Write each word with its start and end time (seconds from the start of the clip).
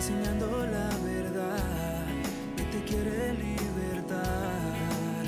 enseñando 0.00 0.46
la 0.64 0.88
verdad 1.04 2.06
que 2.56 2.62
te 2.64 2.84
quiere 2.84 3.34
libertar 3.34 5.24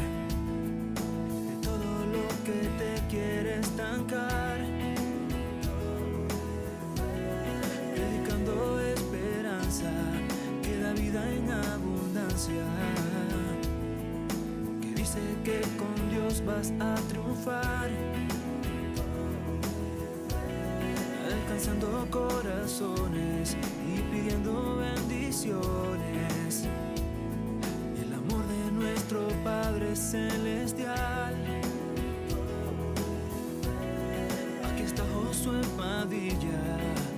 de 1.46 1.56
todo 1.60 2.06
lo 2.14 2.26
que 2.46 2.58
te 2.80 3.06
quiere 3.10 3.60
estancar. 3.60 4.56
Predicando 7.94 8.80
esperanza 8.80 9.92
que 10.62 10.78
da 10.78 10.92
vida 10.94 11.22
en 11.30 11.50
abundancia. 11.50 12.64
Que 14.80 14.94
dice 14.94 15.20
que 15.44 15.60
con 15.76 15.96
Dios 16.08 16.42
vas 16.46 16.72
a 16.80 16.94
triunfar. 17.10 17.90
alcanzando 21.30 22.06
corazones 22.10 23.56
pidiendo 24.12 24.76
bendiciones. 24.76 26.68
El 28.00 28.12
amor 28.12 28.46
de 28.46 28.72
nuestro 28.72 29.26
Padre 29.42 29.96
Celestial. 29.96 31.34
Aquí 34.70 34.82
está 34.82 35.02
Josué 35.14 35.60
Padilla 35.78 37.11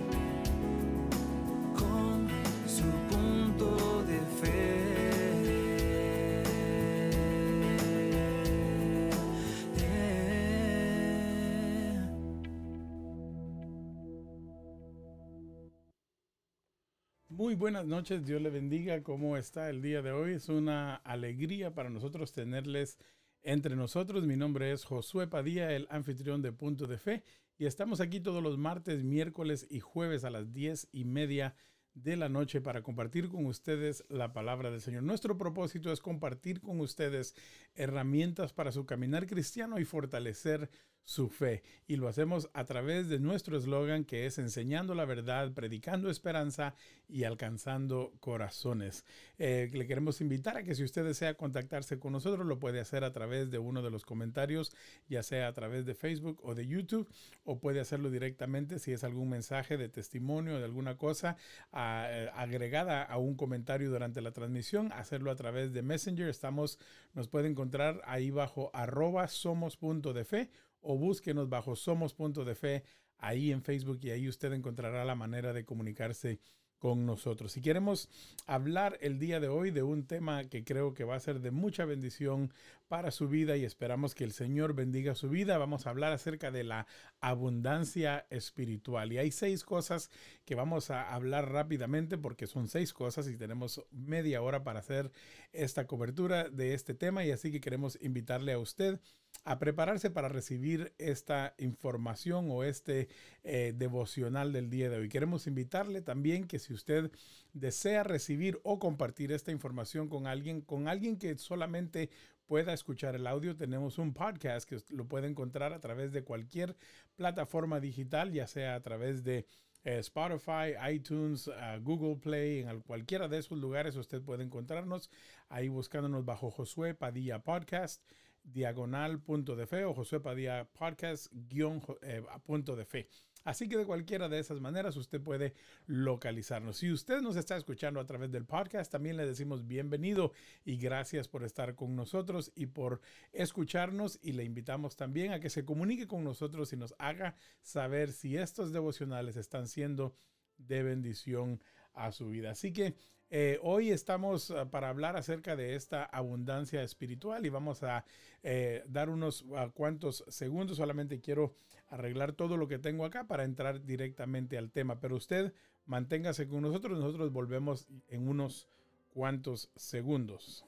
Muy 17.44 17.56
buenas 17.56 17.84
noches, 17.84 18.24
Dios 18.24 18.40
le 18.40 18.48
bendiga. 18.48 19.02
¿Cómo 19.02 19.36
está 19.36 19.68
el 19.68 19.82
día 19.82 20.00
de 20.00 20.12
hoy? 20.12 20.32
Es 20.32 20.48
una 20.48 20.94
alegría 20.94 21.74
para 21.74 21.90
nosotros 21.90 22.32
tenerles 22.32 22.96
entre 23.42 23.76
nosotros. 23.76 24.24
Mi 24.24 24.34
nombre 24.34 24.72
es 24.72 24.86
Josué 24.86 25.26
Padilla, 25.26 25.70
el 25.72 25.86
anfitrión 25.90 26.40
de 26.40 26.52
Punto 26.52 26.86
de 26.86 26.96
Fe, 26.96 27.22
y 27.58 27.66
estamos 27.66 28.00
aquí 28.00 28.18
todos 28.18 28.42
los 28.42 28.56
martes, 28.56 29.04
miércoles 29.04 29.66
y 29.68 29.80
jueves 29.80 30.24
a 30.24 30.30
las 30.30 30.54
diez 30.54 30.88
y 30.90 31.04
media 31.04 31.54
de 31.92 32.16
la 32.16 32.30
noche 32.30 32.62
para 32.62 32.82
compartir 32.82 33.28
con 33.28 33.44
ustedes 33.44 34.06
la 34.08 34.32
palabra 34.32 34.70
del 34.70 34.80
Señor. 34.80 35.02
Nuestro 35.02 35.36
propósito 35.36 35.92
es 35.92 36.00
compartir 36.00 36.62
con 36.62 36.80
ustedes 36.80 37.34
herramientas 37.74 38.54
para 38.54 38.72
su 38.72 38.86
caminar 38.86 39.26
cristiano 39.26 39.78
y 39.78 39.84
fortalecer 39.84 40.70
su 41.04 41.28
fe. 41.28 41.62
Y 41.86 41.96
lo 41.96 42.08
hacemos 42.08 42.48
a 42.54 42.64
través 42.64 43.08
de 43.08 43.18
nuestro 43.18 43.56
eslogan 43.56 44.04
que 44.04 44.26
es 44.26 44.38
enseñando 44.38 44.94
la 44.94 45.04
verdad, 45.04 45.52
predicando 45.52 46.10
esperanza 46.10 46.74
y 47.08 47.24
alcanzando 47.24 48.14
corazones. 48.20 49.04
Eh, 49.38 49.70
le 49.72 49.86
queremos 49.86 50.20
invitar 50.20 50.56
a 50.56 50.62
que 50.64 50.74
si 50.74 50.82
usted 50.82 51.04
desea 51.04 51.34
contactarse 51.34 51.98
con 51.98 52.12
nosotros, 52.12 52.46
lo 52.46 52.58
puede 52.58 52.80
hacer 52.80 53.04
a 53.04 53.12
través 53.12 53.50
de 53.50 53.58
uno 53.58 53.82
de 53.82 53.90
los 53.90 54.04
comentarios, 54.04 54.72
ya 55.08 55.22
sea 55.22 55.48
a 55.48 55.52
través 55.52 55.84
de 55.84 55.94
Facebook 55.94 56.40
o 56.42 56.54
de 56.54 56.66
YouTube, 56.66 57.08
o 57.44 57.58
puede 57.58 57.80
hacerlo 57.80 58.10
directamente 58.10 58.78
si 58.78 58.92
es 58.92 59.04
algún 59.04 59.28
mensaje 59.28 59.76
de 59.76 59.88
testimonio 59.88 60.58
de 60.58 60.64
alguna 60.64 60.96
cosa 60.96 61.36
eh, 61.74 62.30
agregada 62.34 63.02
a 63.02 63.18
un 63.18 63.34
comentario 63.36 63.90
durante 63.90 64.22
la 64.22 64.32
transmisión, 64.32 64.90
hacerlo 64.92 65.30
a 65.30 65.36
través 65.36 65.72
de 65.72 65.82
Messenger. 65.82 66.28
Estamos, 66.28 66.78
nos 67.12 67.28
puede 67.28 67.48
encontrar 67.48 68.00
ahí 68.04 68.30
bajo 68.30 68.70
arroba 68.72 69.28
somos 69.28 69.76
punto 69.76 70.12
de 70.12 70.24
fe 70.24 70.50
o 70.84 70.96
búsquenos 70.96 71.48
bajo 71.48 71.76
Somos 71.76 72.14
Punto 72.14 72.44
de 72.44 72.54
Fe 72.54 72.84
ahí 73.18 73.50
en 73.50 73.62
Facebook 73.62 73.98
y 74.02 74.10
ahí 74.10 74.28
usted 74.28 74.52
encontrará 74.52 75.04
la 75.04 75.14
manera 75.14 75.52
de 75.52 75.64
comunicarse 75.64 76.40
con 76.78 77.06
nosotros. 77.06 77.52
Si 77.52 77.62
queremos 77.62 78.10
hablar 78.46 78.98
el 79.00 79.18
día 79.18 79.40
de 79.40 79.48
hoy 79.48 79.70
de 79.70 79.82
un 79.82 80.06
tema 80.06 80.44
que 80.44 80.64
creo 80.64 80.92
que 80.92 81.04
va 81.04 81.16
a 81.16 81.20
ser 81.20 81.40
de 81.40 81.50
mucha 81.50 81.86
bendición 81.86 82.52
para 82.94 83.10
su 83.10 83.26
vida 83.26 83.56
y 83.56 83.64
esperamos 83.64 84.14
que 84.14 84.22
el 84.22 84.30
Señor 84.30 84.72
bendiga 84.72 85.16
su 85.16 85.28
vida, 85.28 85.58
vamos 85.58 85.84
a 85.84 85.90
hablar 85.90 86.12
acerca 86.12 86.52
de 86.52 86.62
la 86.62 86.86
abundancia 87.20 88.24
espiritual. 88.30 89.12
Y 89.12 89.18
hay 89.18 89.32
seis 89.32 89.64
cosas 89.64 90.12
que 90.44 90.54
vamos 90.54 90.92
a 90.92 91.12
hablar 91.12 91.50
rápidamente 91.50 92.18
porque 92.18 92.46
son 92.46 92.68
seis 92.68 92.92
cosas 92.92 93.26
y 93.26 93.36
tenemos 93.36 93.84
media 93.90 94.42
hora 94.42 94.62
para 94.62 94.78
hacer 94.78 95.10
esta 95.52 95.88
cobertura 95.88 96.48
de 96.48 96.74
este 96.74 96.94
tema 96.94 97.24
y 97.24 97.32
así 97.32 97.50
que 97.50 97.60
queremos 97.60 97.98
invitarle 98.00 98.52
a 98.52 98.60
usted 98.60 99.00
a 99.42 99.58
prepararse 99.58 100.10
para 100.10 100.28
recibir 100.28 100.94
esta 100.98 101.54
información 101.58 102.46
o 102.50 102.64
este 102.64 103.08
eh, 103.42 103.74
devocional 103.76 104.52
del 104.52 104.70
día 104.70 104.88
de 104.88 104.98
hoy. 104.98 105.08
Queremos 105.08 105.46
invitarle 105.46 106.00
también 106.00 106.46
que 106.46 106.58
si 106.58 106.72
usted 106.72 107.10
desea 107.52 108.04
recibir 108.04 108.58
o 108.62 108.78
compartir 108.78 109.32
esta 109.32 109.52
información 109.52 110.08
con 110.08 110.26
alguien, 110.26 110.62
con 110.62 110.88
alguien 110.88 111.18
que 111.18 111.36
solamente 111.36 112.08
pueda 112.46 112.72
escuchar 112.72 113.14
el 113.14 113.26
audio, 113.26 113.56
tenemos 113.56 113.98
un 113.98 114.12
podcast 114.12 114.68
que 114.68 114.78
lo 114.90 115.06
puede 115.06 115.28
encontrar 115.28 115.72
a 115.72 115.80
través 115.80 116.12
de 116.12 116.24
cualquier 116.24 116.76
plataforma 117.16 117.80
digital, 117.80 118.32
ya 118.32 118.46
sea 118.46 118.74
a 118.74 118.80
través 118.80 119.24
de 119.24 119.46
eh, 119.84 119.98
Spotify, 119.98 120.74
iTunes, 120.90 121.48
uh, 121.48 121.80
Google 121.82 122.16
Play, 122.16 122.60
en 122.60 122.80
cualquiera 122.80 123.28
de 123.28 123.38
esos 123.38 123.58
lugares 123.58 123.96
usted 123.96 124.22
puede 124.22 124.44
encontrarnos 124.44 125.10
ahí 125.48 125.68
buscándonos 125.68 126.24
bajo 126.24 126.50
Josué 126.50 126.94
Padilla 126.94 127.40
Podcast 127.40 128.02
diagonal 128.44 129.20
punto 129.20 129.56
de 129.56 129.66
fe 129.66 129.84
o 129.84 129.94
Josué 129.94 130.20
Padilla 130.20 130.68
podcast 130.72 131.28
guion 131.32 131.82
eh, 132.02 132.22
punto 132.44 132.76
de 132.76 132.84
fe. 132.84 133.08
Así 133.44 133.68
que 133.68 133.76
de 133.76 133.84
cualquiera 133.84 134.28
de 134.28 134.38
esas 134.38 134.60
maneras 134.60 134.96
usted 134.96 135.20
puede 135.20 135.54
localizarnos. 135.86 136.78
Si 136.78 136.90
usted 136.90 137.20
nos 137.20 137.36
está 137.36 137.56
escuchando 137.56 138.00
a 138.00 138.06
través 138.06 138.32
del 138.32 138.46
podcast, 138.46 138.90
también 138.90 139.16
le 139.16 139.26
decimos 139.26 139.66
bienvenido 139.66 140.32
y 140.64 140.78
gracias 140.78 141.28
por 141.28 141.44
estar 141.44 141.74
con 141.74 141.94
nosotros 141.94 142.52
y 142.54 142.66
por 142.66 143.00
escucharnos 143.32 144.18
y 144.22 144.32
le 144.32 144.44
invitamos 144.44 144.96
también 144.96 145.32
a 145.32 145.40
que 145.40 145.50
se 145.50 145.64
comunique 145.64 146.06
con 146.06 146.24
nosotros 146.24 146.72
y 146.72 146.76
nos 146.76 146.94
haga 146.98 147.36
saber 147.62 148.12
si 148.12 148.36
estos 148.36 148.72
devocionales 148.72 149.36
están 149.36 149.68
siendo 149.68 150.14
de 150.56 150.82
bendición 150.82 151.60
a 151.92 152.12
su 152.12 152.28
vida. 152.28 152.50
Así 152.50 152.72
que 152.72 152.94
eh, 153.30 153.58
hoy 153.62 153.90
estamos 153.90 154.50
uh, 154.50 154.68
para 154.70 154.88
hablar 154.88 155.16
acerca 155.16 155.56
de 155.56 155.74
esta 155.74 156.04
abundancia 156.04 156.82
espiritual 156.82 157.44
y 157.44 157.48
vamos 157.48 157.82
a 157.82 158.04
eh, 158.42 158.84
dar 158.86 159.08
unos 159.08 159.42
uh, 159.42 159.72
cuantos 159.72 160.24
segundos. 160.28 160.76
Solamente 160.76 161.20
quiero 161.20 161.56
arreglar 161.94 162.32
todo 162.32 162.56
lo 162.56 162.68
que 162.68 162.78
tengo 162.78 163.04
acá 163.04 163.26
para 163.26 163.44
entrar 163.44 163.84
directamente 163.84 164.58
al 164.58 164.70
tema. 164.70 165.00
Pero 165.00 165.16
usted 165.16 165.52
manténgase 165.86 166.48
con 166.48 166.62
nosotros. 166.62 166.98
Nosotros 166.98 167.32
volvemos 167.32 167.86
en 168.08 168.28
unos 168.28 168.68
cuantos 169.10 169.70
segundos. 169.76 170.64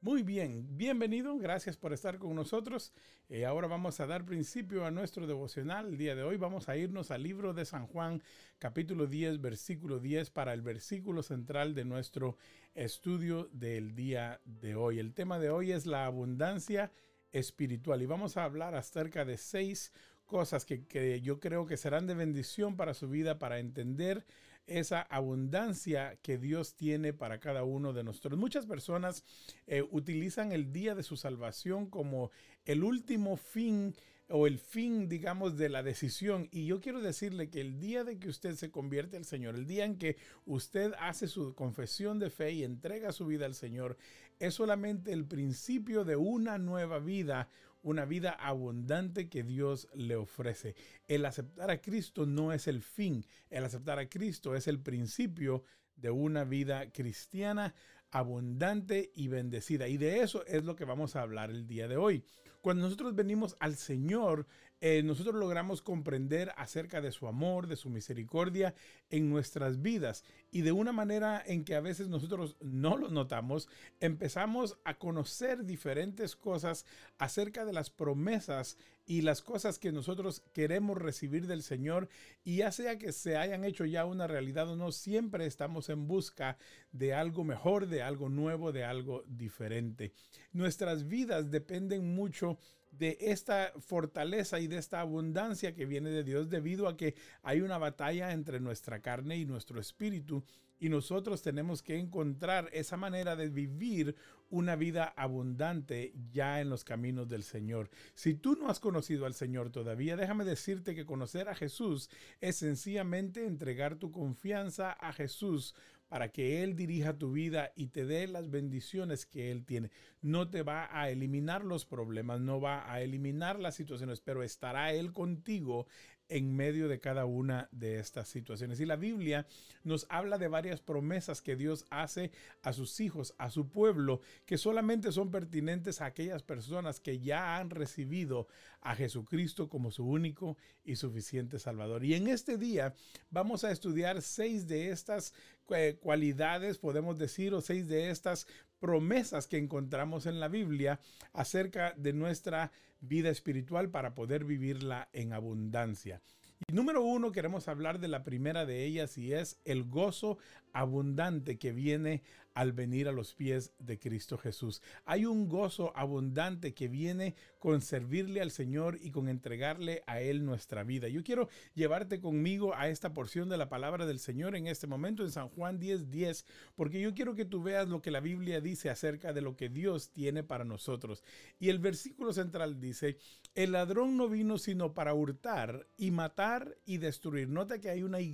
Muy 0.00 0.22
bien, 0.22 0.64
bienvenido, 0.76 1.36
gracias 1.38 1.76
por 1.76 1.92
estar 1.92 2.18
con 2.18 2.36
nosotros. 2.36 2.92
Eh, 3.28 3.44
ahora 3.44 3.66
vamos 3.66 3.98
a 3.98 4.06
dar 4.06 4.24
principio 4.24 4.86
a 4.86 4.92
nuestro 4.92 5.26
devocional. 5.26 5.88
El 5.88 5.98
día 5.98 6.14
de 6.14 6.22
hoy 6.22 6.36
vamos 6.36 6.68
a 6.68 6.76
irnos 6.76 7.10
al 7.10 7.24
libro 7.24 7.52
de 7.52 7.64
San 7.64 7.88
Juan, 7.88 8.22
capítulo 8.60 9.08
10, 9.08 9.40
versículo 9.40 9.98
10, 9.98 10.30
para 10.30 10.54
el 10.54 10.62
versículo 10.62 11.24
central 11.24 11.74
de 11.74 11.84
nuestro 11.84 12.36
estudio 12.76 13.48
del 13.50 13.96
día 13.96 14.40
de 14.44 14.76
hoy. 14.76 15.00
El 15.00 15.14
tema 15.14 15.40
de 15.40 15.50
hoy 15.50 15.72
es 15.72 15.84
la 15.84 16.06
abundancia 16.06 16.92
espiritual 17.32 18.00
y 18.00 18.06
vamos 18.06 18.36
a 18.36 18.44
hablar 18.44 18.76
acerca 18.76 19.24
de 19.24 19.36
seis 19.36 19.92
cosas 20.26 20.64
que, 20.64 20.86
que, 20.86 21.20
yo 21.22 21.40
creo 21.40 21.66
que 21.66 21.76
serán 21.76 22.06
de 22.06 22.14
bendición 22.14 22.76
para 22.76 22.94
su 22.94 23.08
vida, 23.08 23.40
para 23.40 23.58
entender 23.58 24.24
esa 24.68 25.02
abundancia 25.02 26.18
que 26.22 26.38
Dios 26.38 26.74
tiene 26.74 27.12
para 27.12 27.40
cada 27.40 27.64
uno 27.64 27.92
de 27.92 28.04
nosotros. 28.04 28.38
Muchas 28.38 28.66
personas 28.66 29.24
eh, 29.66 29.82
utilizan 29.90 30.52
el 30.52 30.72
día 30.72 30.94
de 30.94 31.02
su 31.02 31.16
salvación 31.16 31.86
como 31.90 32.30
el 32.64 32.84
último 32.84 33.36
fin 33.36 33.94
o 34.30 34.46
el 34.46 34.58
fin, 34.58 35.08
digamos, 35.08 35.56
de 35.56 35.68
la 35.68 35.82
decisión. 35.82 36.48
Y 36.50 36.66
yo 36.66 36.80
quiero 36.80 37.00
decirle 37.00 37.48
que 37.48 37.60
el 37.60 37.80
día 37.80 38.04
de 38.04 38.18
que 38.18 38.28
usted 38.28 38.54
se 38.56 38.70
convierte 38.70 39.16
al 39.16 39.24
Señor, 39.24 39.54
el 39.54 39.66
día 39.66 39.84
en 39.84 39.96
que 39.96 40.16
usted 40.44 40.92
hace 41.00 41.26
su 41.28 41.54
confesión 41.54 42.18
de 42.18 42.30
fe 42.30 42.52
y 42.52 42.64
entrega 42.64 43.12
su 43.12 43.26
vida 43.26 43.46
al 43.46 43.54
Señor, 43.54 43.96
es 44.38 44.54
solamente 44.54 45.12
el 45.12 45.24
principio 45.24 46.04
de 46.04 46.16
una 46.16 46.58
nueva 46.58 46.98
vida, 46.98 47.48
una 47.88 48.04
vida 48.04 48.32
abundante 48.32 49.28
que 49.28 49.42
Dios 49.42 49.88
le 49.94 50.16
ofrece. 50.16 50.74
El 51.06 51.24
aceptar 51.24 51.70
a 51.70 51.80
Cristo 51.80 52.26
no 52.26 52.52
es 52.52 52.68
el 52.68 52.82
fin, 52.82 53.24
el 53.48 53.64
aceptar 53.64 53.98
a 53.98 54.08
Cristo 54.08 54.54
es 54.54 54.68
el 54.68 54.78
principio 54.78 55.64
de 55.96 56.10
una 56.10 56.44
vida 56.44 56.92
cristiana 56.92 57.74
abundante 58.10 59.10
y 59.14 59.28
bendecida. 59.28 59.88
Y 59.88 59.96
de 59.96 60.20
eso 60.20 60.44
es 60.46 60.64
lo 60.64 60.76
que 60.76 60.84
vamos 60.84 61.16
a 61.16 61.22
hablar 61.22 61.50
el 61.50 61.66
día 61.66 61.88
de 61.88 61.96
hoy. 61.96 62.24
Cuando 62.60 62.82
nosotros 62.82 63.14
venimos 63.14 63.56
al 63.60 63.76
Señor, 63.76 64.46
eh, 64.80 65.02
nosotros 65.02 65.34
logramos 65.36 65.80
comprender 65.80 66.52
acerca 66.56 67.00
de 67.00 67.12
su 67.12 67.26
amor, 67.26 67.66
de 67.66 67.76
su 67.76 67.88
misericordia 67.88 68.74
en 69.10 69.28
nuestras 69.30 69.80
vidas. 69.80 70.24
Y 70.50 70.62
de 70.62 70.72
una 70.72 70.92
manera 70.92 71.42
en 71.44 71.64
que 71.64 71.74
a 71.74 71.80
veces 71.80 72.08
nosotros 72.08 72.56
no 72.60 72.96
lo 72.96 73.08
notamos, 73.08 73.68
empezamos 74.00 74.76
a 74.84 74.98
conocer 74.98 75.64
diferentes 75.64 76.36
cosas 76.36 76.84
acerca 77.18 77.64
de 77.64 77.72
las 77.72 77.90
promesas 77.90 78.76
y 79.08 79.22
las 79.22 79.40
cosas 79.40 79.78
que 79.78 79.90
nosotros 79.90 80.42
queremos 80.52 80.98
recibir 80.98 81.46
del 81.46 81.62
Señor 81.62 82.10
y 82.44 82.56
ya 82.56 82.70
sea 82.70 82.98
que 82.98 83.12
se 83.12 83.38
hayan 83.38 83.64
hecho 83.64 83.86
ya 83.86 84.04
una 84.04 84.26
realidad 84.26 84.68
o 84.68 84.76
no, 84.76 84.92
siempre 84.92 85.46
estamos 85.46 85.88
en 85.88 86.06
busca 86.06 86.58
de 86.92 87.14
algo 87.14 87.42
mejor, 87.42 87.86
de 87.86 88.02
algo 88.02 88.28
nuevo, 88.28 88.70
de 88.70 88.84
algo 88.84 89.24
diferente. 89.26 90.12
Nuestras 90.52 91.08
vidas 91.08 91.50
dependen 91.50 92.14
mucho 92.14 92.58
de 92.90 93.16
esta 93.18 93.72
fortaleza 93.78 94.60
y 94.60 94.66
de 94.66 94.76
esta 94.76 95.00
abundancia 95.00 95.74
que 95.74 95.86
viene 95.86 96.10
de 96.10 96.22
Dios 96.22 96.50
debido 96.50 96.86
a 96.86 96.98
que 96.98 97.14
hay 97.42 97.62
una 97.62 97.78
batalla 97.78 98.32
entre 98.32 98.60
nuestra 98.60 99.00
carne 99.00 99.38
y 99.38 99.46
nuestro 99.46 99.80
espíritu 99.80 100.44
y 100.78 100.88
nosotros 100.88 101.42
tenemos 101.42 101.82
que 101.82 101.98
encontrar 101.98 102.70
esa 102.72 102.96
manera 102.96 103.36
de 103.36 103.48
vivir 103.48 104.16
una 104.50 104.76
vida 104.76 105.12
abundante 105.16 106.14
ya 106.30 106.60
en 106.60 106.70
los 106.70 106.84
caminos 106.84 107.28
del 107.28 107.42
Señor. 107.42 107.90
Si 108.14 108.34
tú 108.34 108.56
no 108.56 108.68
has 108.68 108.80
conocido 108.80 109.26
al 109.26 109.34
Señor 109.34 109.70
todavía, 109.70 110.16
déjame 110.16 110.44
decirte 110.44 110.94
que 110.94 111.06
conocer 111.06 111.48
a 111.48 111.54
Jesús 111.54 112.10
es 112.40 112.56
sencillamente 112.56 113.44
entregar 113.44 113.96
tu 113.96 114.10
confianza 114.10 114.92
a 114.92 115.12
Jesús 115.12 115.74
para 116.08 116.30
que 116.30 116.62
Él 116.62 116.74
dirija 116.74 117.18
tu 117.18 117.32
vida 117.32 117.72
y 117.76 117.88
te 117.88 118.06
dé 118.06 118.26
las 118.26 118.50
bendiciones 118.50 119.26
que 119.26 119.50
Él 119.50 119.64
tiene. 119.64 119.90
No 120.22 120.48
te 120.48 120.62
va 120.62 120.88
a 120.90 121.10
eliminar 121.10 121.64
los 121.64 121.84
problemas, 121.84 122.40
no 122.40 122.60
va 122.60 122.90
a 122.90 123.02
eliminar 123.02 123.60
las 123.60 123.74
situaciones, 123.74 124.20
pero 124.20 124.42
estará 124.42 124.92
Él 124.92 125.12
contigo 125.12 125.86
en 126.28 126.54
medio 126.54 126.88
de 126.88 127.00
cada 127.00 127.24
una 127.24 127.68
de 127.72 127.98
estas 127.98 128.28
situaciones. 128.28 128.80
Y 128.80 128.86
la 128.86 128.96
Biblia 128.96 129.46
nos 129.84 130.06
habla 130.10 130.38
de 130.38 130.48
varias 130.48 130.80
promesas 130.80 131.42
que 131.42 131.56
Dios 131.56 131.84
hace 131.90 132.30
a 132.62 132.72
sus 132.72 133.00
hijos, 133.00 133.34
a 133.38 133.50
su 133.50 133.68
pueblo, 133.68 134.20
que 134.46 134.58
solamente 134.58 135.12
son 135.12 135.30
pertinentes 135.30 136.00
a 136.00 136.06
aquellas 136.06 136.42
personas 136.42 137.00
que 137.00 137.20
ya 137.20 137.56
han 137.56 137.70
recibido 137.70 138.48
a 138.80 138.94
Jesucristo 138.94 139.68
como 139.68 139.90
su 139.90 140.04
único 140.04 140.56
y 140.84 140.96
suficiente 140.96 141.58
Salvador. 141.58 142.04
Y 142.04 142.14
en 142.14 142.28
este 142.28 142.58
día 142.58 142.94
vamos 143.30 143.64
a 143.64 143.70
estudiar 143.70 144.22
seis 144.22 144.66
de 144.68 144.90
estas 144.90 145.34
eh, 145.70 145.98
cualidades, 146.00 146.78
podemos 146.78 147.18
decir, 147.18 147.52
o 147.52 147.60
seis 147.60 147.88
de 147.88 148.10
estas 148.10 148.46
promesas 148.80 149.46
que 149.46 149.58
encontramos 149.58 150.26
en 150.26 150.40
la 150.40 150.48
Biblia 150.48 151.00
acerca 151.32 151.94
de 151.96 152.12
nuestra 152.12 152.72
vida 153.00 153.30
espiritual 153.30 153.90
para 153.90 154.14
poder 154.14 154.44
vivirla 154.44 155.08
en 155.12 155.32
abundancia. 155.32 156.20
Y 156.66 156.72
número 156.72 157.02
uno, 157.02 157.30
queremos 157.30 157.68
hablar 157.68 158.00
de 158.00 158.08
la 158.08 158.24
primera 158.24 158.66
de 158.66 158.84
ellas 158.84 159.16
y 159.16 159.32
es 159.32 159.60
el 159.64 159.84
gozo 159.84 160.38
abundante 160.72 161.56
que 161.58 161.72
viene 161.72 162.22
al 162.58 162.72
venir 162.72 163.06
a 163.06 163.12
los 163.12 163.34
pies 163.34 163.72
de 163.78 164.00
Cristo 164.00 164.36
Jesús. 164.36 164.82
Hay 165.04 165.26
un 165.26 165.48
gozo 165.48 165.96
abundante 165.96 166.74
que 166.74 166.88
viene 166.88 167.36
con 167.60 167.80
servirle 167.80 168.40
al 168.40 168.50
Señor 168.50 168.98
y 169.00 169.12
con 169.12 169.28
entregarle 169.28 170.02
a 170.08 170.20
Él 170.20 170.44
nuestra 170.44 170.82
vida. 170.82 171.06
Yo 171.06 171.22
quiero 171.22 171.48
llevarte 171.74 172.20
conmigo 172.20 172.74
a 172.74 172.88
esta 172.88 173.14
porción 173.14 173.48
de 173.48 173.58
la 173.58 173.68
palabra 173.68 174.06
del 174.06 174.18
Señor 174.18 174.56
en 174.56 174.66
este 174.66 174.88
momento 174.88 175.22
en 175.22 175.30
San 175.30 175.48
Juan 175.50 175.78
10:10, 175.78 176.10
10, 176.10 176.44
porque 176.74 177.00
yo 177.00 177.14
quiero 177.14 177.36
que 177.36 177.44
tú 177.44 177.62
veas 177.62 177.88
lo 177.88 178.02
que 178.02 178.10
la 178.10 178.18
Biblia 178.18 178.60
dice 178.60 178.90
acerca 178.90 179.32
de 179.32 179.40
lo 179.40 179.54
que 179.54 179.68
Dios 179.68 180.10
tiene 180.10 180.42
para 180.42 180.64
nosotros. 180.64 181.22
Y 181.60 181.68
el 181.68 181.78
versículo 181.78 182.32
central 182.32 182.80
dice, 182.80 183.18
el 183.54 183.70
ladrón 183.70 184.16
no 184.16 184.28
vino 184.28 184.58
sino 184.58 184.94
para 184.94 185.14
hurtar 185.14 185.86
y 185.96 186.10
matar 186.10 186.76
y 186.84 186.98
destruir. 186.98 187.48
Nota 187.48 187.78
que 187.78 187.90
hay 187.90 188.02
una 188.02 188.20
Y 188.20 188.32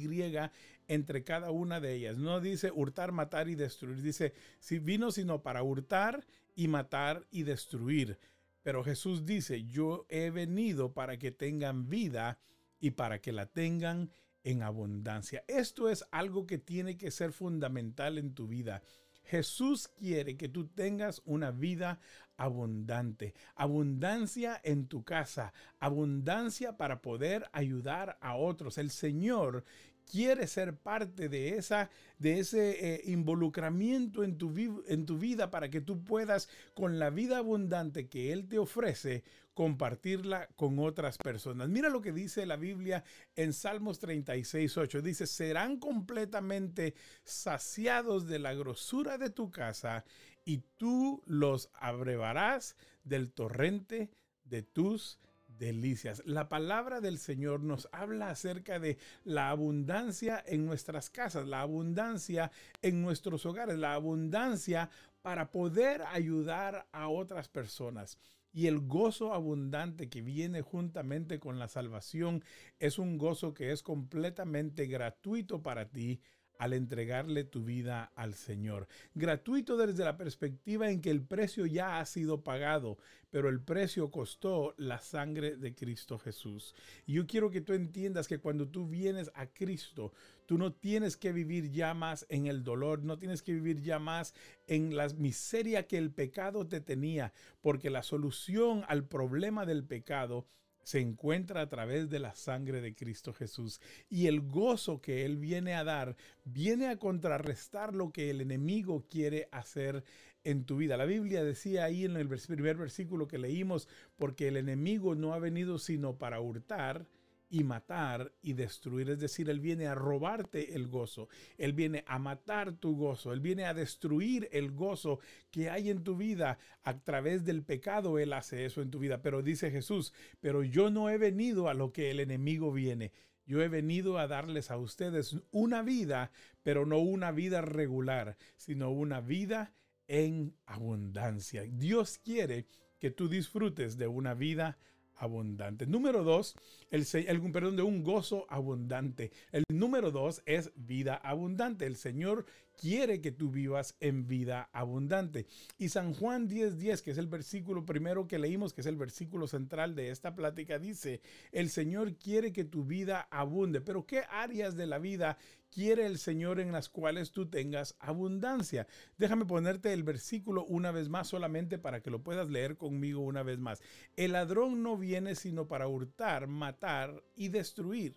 entre 0.88 1.24
cada 1.24 1.50
una 1.50 1.80
de 1.80 1.94
ellas. 1.94 2.16
No 2.16 2.40
dice 2.40 2.70
hurtar, 2.70 3.12
matar 3.12 3.48
y 3.48 3.54
destruir. 3.54 4.02
Dice, 4.02 4.34
si 4.60 4.78
vino 4.78 5.10
sino 5.10 5.42
para 5.42 5.62
hurtar 5.62 6.24
y 6.54 6.68
matar 6.68 7.26
y 7.30 7.42
destruir. 7.42 8.18
Pero 8.62 8.82
Jesús 8.82 9.26
dice, 9.26 9.64
yo 9.64 10.06
he 10.08 10.30
venido 10.30 10.92
para 10.92 11.18
que 11.18 11.30
tengan 11.30 11.88
vida 11.88 12.38
y 12.80 12.92
para 12.92 13.20
que 13.20 13.32
la 13.32 13.46
tengan 13.46 14.10
en 14.42 14.62
abundancia. 14.62 15.44
Esto 15.48 15.88
es 15.88 16.04
algo 16.10 16.46
que 16.46 16.58
tiene 16.58 16.96
que 16.96 17.10
ser 17.10 17.32
fundamental 17.32 18.18
en 18.18 18.34
tu 18.34 18.46
vida. 18.46 18.82
Jesús 19.24 19.88
quiere 19.88 20.36
que 20.36 20.48
tú 20.48 20.66
tengas 20.68 21.22
una 21.24 21.50
vida 21.50 21.98
abundante, 22.36 23.34
abundancia 23.54 24.60
en 24.64 24.86
tu 24.86 25.02
casa, 25.02 25.52
abundancia 25.78 26.76
para 26.76 27.00
poder 27.00 27.48
ayudar 27.52 28.18
a 28.20 28.36
otros. 28.36 28.76
El 28.76 28.90
Señor 28.90 29.64
quiere 30.10 30.46
ser 30.46 30.76
parte 30.76 31.28
de, 31.28 31.56
esa, 31.56 31.90
de 32.18 32.38
ese 32.40 32.94
eh, 32.94 33.02
involucramiento 33.06 34.22
en 34.24 34.38
tu, 34.38 34.54
en 34.86 35.06
tu 35.06 35.18
vida 35.18 35.50
para 35.50 35.70
que 35.70 35.80
tú 35.80 36.02
puedas, 36.04 36.48
con 36.74 36.98
la 36.98 37.10
vida 37.10 37.38
abundante 37.38 38.08
que 38.08 38.32
Él 38.32 38.48
te 38.48 38.58
ofrece, 38.58 39.24
compartirla 39.54 40.48
con 40.56 40.78
otras 40.78 41.16
personas. 41.18 41.68
Mira 41.68 41.88
lo 41.88 42.00
que 42.00 42.12
dice 42.12 42.44
la 42.44 42.56
Biblia 42.56 43.04
en 43.36 43.52
Salmos 43.52 44.00
36, 44.00 44.76
8. 44.76 45.02
Dice, 45.02 45.26
serán 45.26 45.78
completamente 45.78 46.94
saciados 47.22 48.26
de 48.26 48.40
la 48.40 48.54
grosura 48.54 49.16
de 49.16 49.30
tu 49.30 49.50
casa 49.50 50.04
y 50.44 50.58
tú 50.76 51.22
los 51.26 51.70
abrevarás 51.74 52.76
del 53.04 53.32
torrente 53.32 54.10
de 54.44 54.62
tus 54.62 55.18
delicias. 55.58 56.22
La 56.26 56.48
palabra 56.48 57.00
del 57.00 57.18
Señor 57.18 57.62
nos 57.62 57.88
habla 57.92 58.30
acerca 58.30 58.78
de 58.78 58.98
la 59.24 59.50
abundancia 59.50 60.42
en 60.46 60.66
nuestras 60.66 61.10
casas, 61.10 61.46
la 61.46 61.60
abundancia 61.60 62.50
en 62.82 63.02
nuestros 63.02 63.46
hogares, 63.46 63.78
la 63.78 63.94
abundancia 63.94 64.90
para 65.22 65.50
poder 65.50 66.02
ayudar 66.12 66.86
a 66.92 67.08
otras 67.08 67.48
personas. 67.48 68.18
Y 68.52 68.68
el 68.68 68.80
gozo 68.80 69.34
abundante 69.34 70.08
que 70.08 70.22
viene 70.22 70.62
juntamente 70.62 71.40
con 71.40 71.58
la 71.58 71.66
salvación 71.66 72.44
es 72.78 72.98
un 72.98 73.18
gozo 73.18 73.52
que 73.52 73.72
es 73.72 73.82
completamente 73.82 74.86
gratuito 74.86 75.60
para 75.60 75.88
ti 75.88 76.20
al 76.58 76.72
entregarle 76.72 77.44
tu 77.44 77.64
vida 77.64 78.12
al 78.14 78.34
Señor. 78.34 78.86
Gratuito 79.14 79.76
desde 79.76 80.04
la 80.04 80.16
perspectiva 80.16 80.90
en 80.90 81.00
que 81.00 81.10
el 81.10 81.22
precio 81.22 81.66
ya 81.66 81.98
ha 81.98 82.06
sido 82.06 82.42
pagado, 82.42 82.98
pero 83.30 83.48
el 83.48 83.60
precio 83.60 84.10
costó 84.10 84.74
la 84.76 85.00
sangre 85.00 85.56
de 85.56 85.74
Cristo 85.74 86.18
Jesús. 86.18 86.74
Y 87.06 87.14
yo 87.14 87.26
quiero 87.26 87.50
que 87.50 87.60
tú 87.60 87.72
entiendas 87.72 88.28
que 88.28 88.38
cuando 88.38 88.68
tú 88.68 88.86
vienes 88.88 89.30
a 89.34 89.46
Cristo, 89.46 90.12
tú 90.46 90.56
no 90.56 90.72
tienes 90.72 91.16
que 91.16 91.32
vivir 91.32 91.70
ya 91.70 91.94
más 91.94 92.26
en 92.28 92.46
el 92.46 92.62
dolor, 92.62 93.02
no 93.02 93.18
tienes 93.18 93.42
que 93.42 93.52
vivir 93.52 93.82
ya 93.82 93.98
más 93.98 94.34
en 94.66 94.96
la 94.96 95.08
miseria 95.08 95.86
que 95.86 95.98
el 95.98 96.12
pecado 96.12 96.66
te 96.66 96.80
tenía, 96.80 97.32
porque 97.60 97.90
la 97.90 98.02
solución 98.02 98.84
al 98.88 99.04
problema 99.04 99.66
del 99.66 99.84
pecado 99.84 100.46
se 100.84 101.00
encuentra 101.00 101.62
a 101.62 101.68
través 101.68 102.08
de 102.10 102.20
la 102.20 102.34
sangre 102.34 102.80
de 102.80 102.94
Cristo 102.94 103.32
Jesús. 103.32 103.80
Y 104.08 104.26
el 104.26 104.40
gozo 104.42 105.00
que 105.00 105.24
Él 105.24 105.36
viene 105.36 105.74
a 105.74 105.84
dar 105.84 106.16
viene 106.44 106.88
a 106.88 106.98
contrarrestar 106.98 107.94
lo 107.94 108.12
que 108.12 108.30
el 108.30 108.40
enemigo 108.40 109.06
quiere 109.10 109.48
hacer 109.50 110.04
en 110.44 110.64
tu 110.64 110.76
vida. 110.76 110.96
La 110.96 111.06
Biblia 111.06 111.42
decía 111.42 111.84
ahí 111.84 112.04
en 112.04 112.16
el 112.16 112.28
primer 112.28 112.76
versículo 112.76 113.26
que 113.26 113.38
leímos, 113.38 113.88
porque 114.16 114.48
el 114.48 114.56
enemigo 114.56 115.14
no 115.14 115.32
ha 115.32 115.38
venido 115.38 115.78
sino 115.78 116.18
para 116.18 116.40
hurtar, 116.40 117.06
y 117.54 117.62
matar 117.62 118.32
y 118.42 118.54
destruir. 118.54 119.10
Es 119.10 119.20
decir, 119.20 119.48
Él 119.48 119.60
viene 119.60 119.86
a 119.86 119.94
robarte 119.94 120.74
el 120.74 120.88
gozo, 120.88 121.28
Él 121.56 121.72
viene 121.72 122.02
a 122.08 122.18
matar 122.18 122.72
tu 122.72 122.96
gozo, 122.96 123.32
Él 123.32 123.38
viene 123.38 123.64
a 123.64 123.74
destruir 123.74 124.48
el 124.50 124.72
gozo 124.72 125.20
que 125.52 125.70
hay 125.70 125.88
en 125.88 126.02
tu 126.02 126.16
vida. 126.16 126.58
A 126.82 126.98
través 126.98 127.44
del 127.44 127.62
pecado 127.62 128.18
Él 128.18 128.32
hace 128.32 128.64
eso 128.64 128.82
en 128.82 128.90
tu 128.90 128.98
vida. 128.98 129.22
Pero 129.22 129.40
dice 129.40 129.70
Jesús, 129.70 130.12
pero 130.40 130.64
yo 130.64 130.90
no 130.90 131.10
he 131.10 131.16
venido 131.16 131.68
a 131.68 131.74
lo 131.74 131.92
que 131.92 132.10
el 132.10 132.18
enemigo 132.18 132.72
viene. 132.72 133.12
Yo 133.46 133.62
he 133.62 133.68
venido 133.68 134.18
a 134.18 134.26
darles 134.26 134.72
a 134.72 134.76
ustedes 134.76 135.36
una 135.52 135.82
vida, 135.82 136.32
pero 136.64 136.86
no 136.86 136.98
una 136.98 137.30
vida 137.30 137.60
regular, 137.60 138.36
sino 138.56 138.90
una 138.90 139.20
vida 139.20 139.72
en 140.08 140.56
abundancia. 140.66 141.62
Dios 141.62 142.18
quiere 142.18 142.66
que 142.98 143.12
tú 143.12 143.28
disfrutes 143.28 143.96
de 143.96 144.08
una 144.08 144.34
vida 144.34 144.76
abundante. 145.16 145.86
Número 145.86 146.24
dos, 146.24 146.54
el, 146.90 147.06
el, 147.26 147.52
perdón, 147.52 147.76
de 147.76 147.82
un 147.82 148.02
gozo 148.02 148.46
abundante. 148.48 149.32
El 149.52 149.64
número 149.68 150.10
dos 150.10 150.42
es 150.46 150.72
vida 150.76 151.14
abundante. 151.16 151.86
El 151.86 151.96
Señor 151.96 152.46
quiere 152.80 153.20
que 153.20 153.32
tú 153.32 153.50
vivas 153.50 153.96
en 154.00 154.26
vida 154.26 154.68
abundante. 154.72 155.46
Y 155.78 155.88
San 155.88 156.14
Juan 156.14 156.48
10:10, 156.48 156.76
10, 156.76 157.02
que 157.02 157.10
es 157.12 157.18
el 157.18 157.26
versículo 157.26 157.84
primero 157.84 158.28
que 158.28 158.38
leímos, 158.38 158.72
que 158.72 158.80
es 158.80 158.86
el 158.86 158.96
versículo 158.96 159.46
central 159.46 159.94
de 159.94 160.10
esta 160.10 160.34
plática, 160.34 160.78
dice, 160.78 161.20
el 161.52 161.70
Señor 161.70 162.16
quiere 162.16 162.52
que 162.52 162.64
tu 162.64 162.84
vida 162.84 163.28
abunde. 163.30 163.80
Pero 163.80 164.06
¿qué 164.06 164.22
áreas 164.30 164.76
de 164.76 164.86
la 164.86 164.98
vida 164.98 165.38
quiere 165.70 166.06
el 166.06 166.18
Señor 166.18 166.60
en 166.60 166.72
las 166.72 166.88
cuales 166.88 167.32
tú 167.32 167.48
tengas 167.48 167.96
abundancia? 167.98 168.86
Déjame 169.18 169.44
ponerte 169.44 169.92
el 169.92 170.02
versículo 170.02 170.64
una 170.64 170.90
vez 170.90 171.08
más 171.08 171.28
solamente 171.28 171.78
para 171.78 172.02
que 172.02 172.10
lo 172.10 172.22
puedas 172.22 172.48
leer 172.48 172.76
conmigo 172.76 173.20
una 173.20 173.42
vez 173.42 173.58
más. 173.58 173.82
El 174.16 174.32
ladrón 174.32 174.82
no 174.82 174.96
viene 174.96 175.34
sino 175.34 175.68
para 175.68 175.88
hurtar, 175.88 176.46
matar 176.46 177.22
y 177.34 177.48
destruir. 177.48 178.16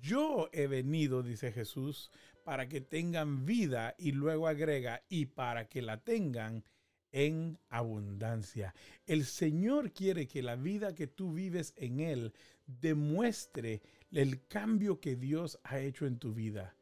Yo 0.00 0.48
he 0.52 0.66
venido, 0.66 1.22
dice 1.22 1.52
Jesús, 1.52 2.10
para 2.44 2.68
que 2.68 2.80
tengan 2.80 3.44
vida 3.46 3.94
y 3.98 4.12
luego 4.12 4.46
agrega, 4.46 5.02
y 5.08 5.26
para 5.26 5.68
que 5.68 5.82
la 5.82 5.98
tengan 5.98 6.64
en 7.14 7.58
abundancia. 7.68 8.74
El 9.06 9.24
Señor 9.24 9.92
quiere 9.92 10.26
que 10.26 10.42
la 10.42 10.56
vida 10.56 10.94
que 10.94 11.06
tú 11.06 11.32
vives 11.32 11.72
en 11.76 12.00
Él 12.00 12.34
demuestre 12.66 13.82
el 14.10 14.46
cambio 14.46 15.00
que 15.00 15.16
Dios 15.16 15.58
ha 15.62 15.78
hecho 15.78 16.06
en 16.06 16.18
tu 16.18 16.34
vida. 16.34 16.74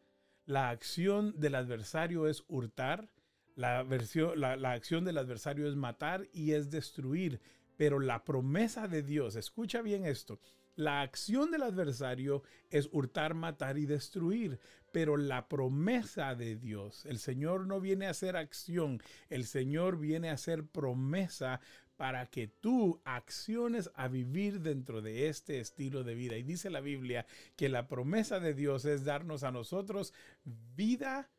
La 0.47 0.71
acción 0.71 1.39
del 1.39 1.55
adversario 1.55 2.27
es 2.27 2.45
hurtar, 2.49 3.11
la, 3.55 3.85
la, 3.85 4.73
acción 4.73 5.05
del 5.05 5.19
adversario 5.19 5.69
es 5.69 5.77
matar 5.77 6.27
y 6.33 6.53
es 6.53 6.71
destruir, 6.71 7.41
pero 7.77 8.01
la 8.01 8.25
promesa 8.25 8.89
de 8.89 9.03
Dios, 9.03 9.37
escucha 9.37 9.83
bien 9.83 10.07
esto, 10.07 10.41
la 10.75 11.03
acción 11.03 11.51
del 11.51 11.63
adversario 11.63 12.43
es 12.71 12.89
hurtar, 12.93 13.35
matar 13.35 13.79
y 13.79 13.87
destruir, 13.87 14.59
pero 14.91 15.17
la 15.17 15.49
promesa 15.49 16.35
de 16.35 16.57
Dios, 16.57 17.05
el 17.07 17.19
Señor 17.19 17.67
no 17.67 17.81
viene 17.81 18.07
a 18.07 18.11
hacer 18.11 18.37
acción, 18.37 19.03
el 19.29 19.45
Señor 19.45 19.99
viene 19.99 20.31
a 20.31 20.35
hacer 20.35 20.67
promesa 20.67 21.61
para 21.97 22.27
que 22.27 22.49
tú 22.49 23.01
acciones 23.05 23.91
a 23.95 24.09
vivir 24.09 24.61
dentro 24.61 25.03
de 25.03 25.29
este 25.29 25.61
estilo 25.61 26.05
de 26.05 26.15
vida. 26.15 26.37
Y 26.37 26.43
dice 26.43 26.71
la 26.71 26.81
Biblia 26.81 27.27
que 27.55 27.69
la 27.69 27.87
promesa 27.87 28.41
de 28.41 28.55
Dios 28.55 28.85
es 28.85 29.05
darnos 29.05 29.45
a 29.45 29.53
nosotros 29.53 30.13
vida 30.45 31.31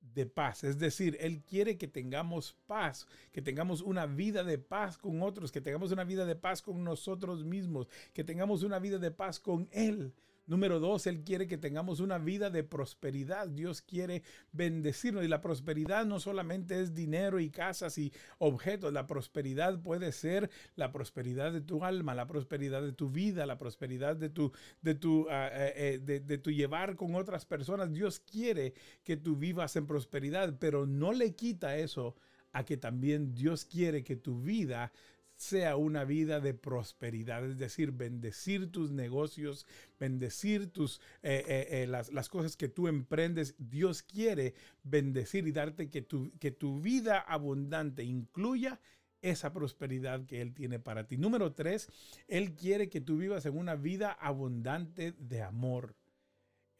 de 0.00 0.26
paz. 0.26 0.64
Es 0.64 0.78
decir, 0.78 1.16
Él 1.20 1.42
quiere 1.42 1.78
que 1.78 1.88
tengamos 1.88 2.56
paz, 2.66 3.06
que 3.32 3.42
tengamos 3.42 3.80
una 3.80 4.06
vida 4.06 4.44
de 4.44 4.58
paz 4.58 4.98
con 4.98 5.22
otros, 5.22 5.52
que 5.52 5.60
tengamos 5.60 5.92
una 5.92 6.04
vida 6.04 6.24
de 6.24 6.36
paz 6.36 6.62
con 6.62 6.82
nosotros 6.84 7.44
mismos, 7.44 7.88
que 8.12 8.24
tengamos 8.24 8.62
una 8.62 8.78
vida 8.78 8.98
de 8.98 9.10
paz 9.10 9.38
con 9.38 9.68
Él. 9.72 10.12
Número 10.46 10.80
dos, 10.80 11.06
Él 11.06 11.22
quiere 11.22 11.46
que 11.46 11.58
tengamos 11.58 12.00
una 12.00 12.18
vida 12.18 12.50
de 12.50 12.64
prosperidad. 12.64 13.48
Dios 13.48 13.82
quiere 13.82 14.22
bendecirnos. 14.52 15.24
Y 15.24 15.28
la 15.28 15.40
prosperidad 15.40 16.04
no 16.04 16.18
solamente 16.18 16.80
es 16.80 16.94
dinero 16.94 17.38
y 17.40 17.50
casas 17.50 17.98
y 17.98 18.12
objetos. 18.38 18.92
La 18.92 19.06
prosperidad 19.06 19.80
puede 19.80 20.12
ser 20.12 20.50
la 20.76 20.90
prosperidad 20.90 21.52
de 21.52 21.60
tu 21.60 21.84
alma, 21.84 22.14
la 22.14 22.26
prosperidad 22.26 22.82
de 22.82 22.92
tu 22.92 23.10
vida, 23.10 23.46
la 23.46 23.58
prosperidad 23.58 24.16
de 24.16 24.28
tu, 24.28 24.52
de 24.82 24.94
tu, 24.94 25.26
ah, 25.30 25.48
eh, 25.52 26.00
eh, 26.08 26.20
de 26.20 26.38
tu 26.38 26.50
llevar 26.50 26.96
con 26.96 27.14
otras 27.14 27.44
personas. 27.44 27.92
Dios 27.92 28.20
quiere 28.20 28.74
que 29.04 29.16
tú 29.16 29.36
vivas 29.36 29.76
en 29.76 29.86
prosperidad, 29.86 30.58
pero 30.58 30.86
no 30.86 31.12
le 31.12 31.34
quita 31.34 31.76
eso 31.76 32.16
a 32.52 32.64
que 32.64 32.76
también 32.76 33.34
Dios 33.34 33.64
quiere 33.64 34.02
que 34.02 34.16
tu 34.16 34.40
vida 34.40 34.92
sea 35.40 35.76
una 35.76 36.04
vida 36.04 36.38
de 36.38 36.52
prosperidad, 36.52 37.46
es 37.46 37.56
decir, 37.56 37.92
bendecir 37.92 38.70
tus 38.70 38.90
negocios, 38.90 39.66
bendecir 39.98 40.66
tus, 40.70 41.00
eh, 41.22 41.42
eh, 41.48 41.82
eh, 41.82 41.86
las, 41.86 42.12
las, 42.12 42.28
cosas 42.28 42.58
que 42.58 42.68
tú 42.68 42.88
emprendes. 42.88 43.54
Dios 43.58 44.02
quiere 44.02 44.52
bendecir 44.82 45.46
y 45.48 45.52
darte 45.52 45.88
que 45.88 46.02
tu, 46.02 46.30
que 46.38 46.50
tu 46.50 46.80
vida 46.80 47.18
abundante 47.18 48.04
incluya 48.04 48.80
esa 49.22 49.50
prosperidad 49.50 50.26
que 50.26 50.42
Él 50.42 50.52
tiene 50.52 50.78
para 50.78 51.06
ti. 51.06 51.16
Número 51.16 51.54
tres, 51.54 51.88
Él 52.28 52.54
quiere 52.54 52.90
que 52.90 53.00
tú 53.00 53.16
vivas 53.16 53.46
en 53.46 53.56
una 53.56 53.76
vida 53.76 54.12
abundante 54.12 55.12
de 55.12 55.40
amor. 55.40 55.96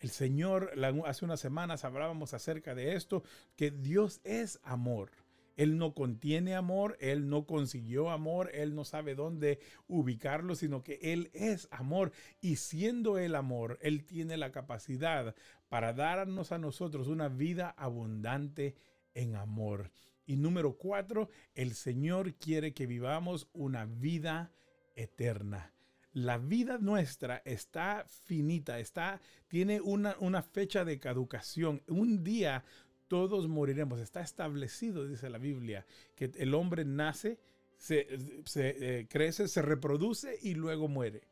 El 0.00 0.10
Señor, 0.10 0.72
hace 1.06 1.24
unas 1.24 1.40
semanas 1.40 1.84
hablábamos 1.84 2.34
acerca 2.34 2.74
de 2.74 2.94
esto, 2.94 3.22
que 3.56 3.70
Dios 3.70 4.20
es 4.22 4.60
amor. 4.64 5.12
Él 5.60 5.76
no 5.76 5.92
contiene 5.92 6.54
amor, 6.54 6.96
Él 7.00 7.28
no 7.28 7.44
consiguió 7.44 8.08
amor, 8.08 8.50
Él 8.54 8.74
no 8.74 8.86
sabe 8.86 9.14
dónde 9.14 9.58
ubicarlo, 9.88 10.54
sino 10.54 10.82
que 10.82 10.98
Él 11.02 11.30
es 11.34 11.68
amor. 11.70 12.12
Y 12.40 12.56
siendo 12.56 13.18
Él 13.18 13.34
amor, 13.34 13.78
Él 13.82 14.06
tiene 14.06 14.38
la 14.38 14.52
capacidad 14.52 15.34
para 15.68 15.92
darnos 15.92 16.50
a 16.52 16.56
nosotros 16.56 17.08
una 17.08 17.28
vida 17.28 17.74
abundante 17.76 18.74
en 19.12 19.36
amor. 19.36 19.90
Y 20.24 20.36
número 20.36 20.78
cuatro, 20.78 21.28
el 21.54 21.74
Señor 21.74 22.36
quiere 22.36 22.72
que 22.72 22.86
vivamos 22.86 23.46
una 23.52 23.84
vida 23.84 24.52
eterna. 24.94 25.74
La 26.14 26.38
vida 26.38 26.78
nuestra 26.78 27.42
está 27.44 28.06
finita, 28.08 28.78
está, 28.78 29.20
tiene 29.46 29.82
una, 29.82 30.16
una 30.20 30.40
fecha 30.40 30.86
de 30.86 30.98
caducación. 30.98 31.82
Un 31.86 32.24
día 32.24 32.64
todos 33.10 33.48
moriremos. 33.48 33.98
Está 33.98 34.20
establecido, 34.20 35.04
dice 35.04 35.28
la 35.28 35.38
Biblia, 35.38 35.84
que 36.14 36.30
el 36.36 36.54
hombre 36.54 36.84
nace, 36.84 37.40
se, 37.76 38.06
eh, 38.08 39.06
crece, 39.10 39.48
se 39.48 39.62
reproduce 39.62 40.38
y 40.40 40.54
luego 40.54 40.86
muere. 40.86 41.22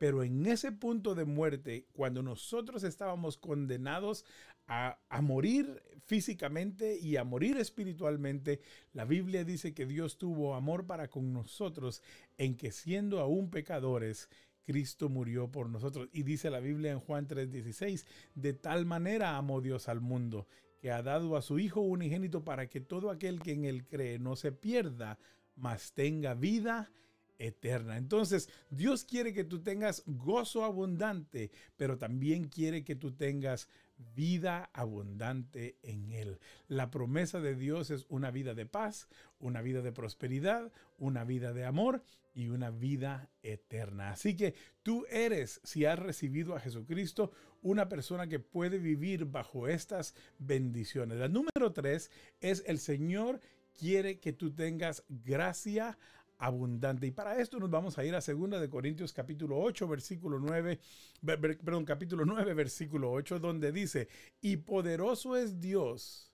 Pero 0.00 0.24
en 0.24 0.44
ese 0.46 0.72
punto 0.72 1.14
de 1.14 1.24
muerte, 1.24 1.86
cuando 1.92 2.24
nosotros 2.24 2.82
estábamos 2.82 3.36
condenados 3.38 4.24
a, 4.66 4.98
a, 5.08 5.22
morir 5.22 5.80
físicamente 6.06 6.98
y 6.98 7.16
a 7.16 7.22
morir 7.22 7.56
espiritualmente, 7.56 8.60
la 8.92 9.04
Biblia 9.04 9.44
dice 9.44 9.74
que 9.74 9.86
Dios 9.86 10.18
tuvo 10.18 10.56
amor 10.56 10.86
para 10.86 11.08
con 11.08 11.32
nosotros 11.32 12.02
en 12.36 12.56
que 12.56 12.72
siendo 12.72 13.20
aún 13.20 13.48
pecadores, 13.48 14.28
Cristo 14.64 15.08
murió 15.08 15.52
por 15.52 15.68
nosotros. 15.68 16.08
Y 16.12 16.24
dice 16.24 16.50
la 16.50 16.58
Biblia 16.58 16.90
en 16.90 16.98
Juan 16.98 17.28
3:16, 17.28 18.06
de 18.34 18.54
tal 18.54 18.86
manera 18.86 19.36
amó 19.36 19.60
Dios 19.60 19.88
al 19.88 20.00
mundo 20.00 20.48
que 20.82 20.90
ha 20.90 21.00
dado 21.00 21.36
a 21.36 21.42
su 21.42 21.60
Hijo 21.60 21.80
unigénito 21.80 22.44
para 22.44 22.68
que 22.68 22.80
todo 22.80 23.08
aquel 23.08 23.40
que 23.40 23.52
en 23.52 23.64
él 23.66 23.86
cree 23.86 24.18
no 24.18 24.34
se 24.34 24.50
pierda, 24.50 25.16
mas 25.54 25.92
tenga 25.92 26.34
vida 26.34 26.90
eterna. 27.38 27.96
Entonces, 27.96 28.48
Dios 28.68 29.04
quiere 29.04 29.32
que 29.32 29.44
tú 29.44 29.62
tengas 29.62 30.02
gozo 30.06 30.64
abundante, 30.64 31.52
pero 31.76 31.98
también 31.98 32.48
quiere 32.48 32.82
que 32.82 32.96
tú 32.96 33.12
tengas 33.12 33.68
vida 34.14 34.70
abundante 34.72 35.78
en 35.82 36.12
Él. 36.12 36.38
La 36.68 36.90
promesa 36.90 37.40
de 37.40 37.54
Dios 37.54 37.90
es 37.90 38.06
una 38.08 38.30
vida 38.30 38.54
de 38.54 38.66
paz, 38.66 39.08
una 39.38 39.62
vida 39.62 39.82
de 39.82 39.92
prosperidad, 39.92 40.72
una 40.98 41.24
vida 41.24 41.52
de 41.52 41.64
amor 41.64 42.04
y 42.34 42.48
una 42.48 42.70
vida 42.70 43.30
eterna. 43.42 44.10
Así 44.10 44.36
que 44.36 44.54
tú 44.82 45.04
eres, 45.10 45.60
si 45.64 45.84
has 45.84 45.98
recibido 45.98 46.54
a 46.54 46.60
Jesucristo, 46.60 47.32
una 47.60 47.88
persona 47.88 48.26
que 48.26 48.38
puede 48.38 48.78
vivir 48.78 49.26
bajo 49.26 49.68
estas 49.68 50.14
bendiciones. 50.38 51.18
La 51.18 51.28
número 51.28 51.72
tres 51.72 52.10
es 52.40 52.64
el 52.66 52.78
Señor 52.78 53.40
quiere 53.78 54.18
que 54.18 54.32
tú 54.32 54.54
tengas 54.54 55.04
gracia 55.08 55.98
abundante. 56.42 57.06
Y 57.06 57.12
para 57.12 57.40
esto 57.40 57.60
nos 57.60 57.70
vamos 57.70 57.96
a 57.98 58.04
ir 58.04 58.16
a 58.16 58.20
2 58.20 58.60
de 58.60 58.68
Corintios 58.68 59.12
capítulo 59.12 59.60
8, 59.60 59.86
versículo 59.86 60.40
9, 60.40 60.80
perdón, 61.24 61.84
capítulo 61.84 62.24
9, 62.24 62.52
versículo 62.54 63.12
8, 63.12 63.38
donde 63.38 63.70
dice, 63.70 64.08
"Y 64.40 64.56
poderoso 64.56 65.36
es 65.36 65.60
Dios." 65.60 66.32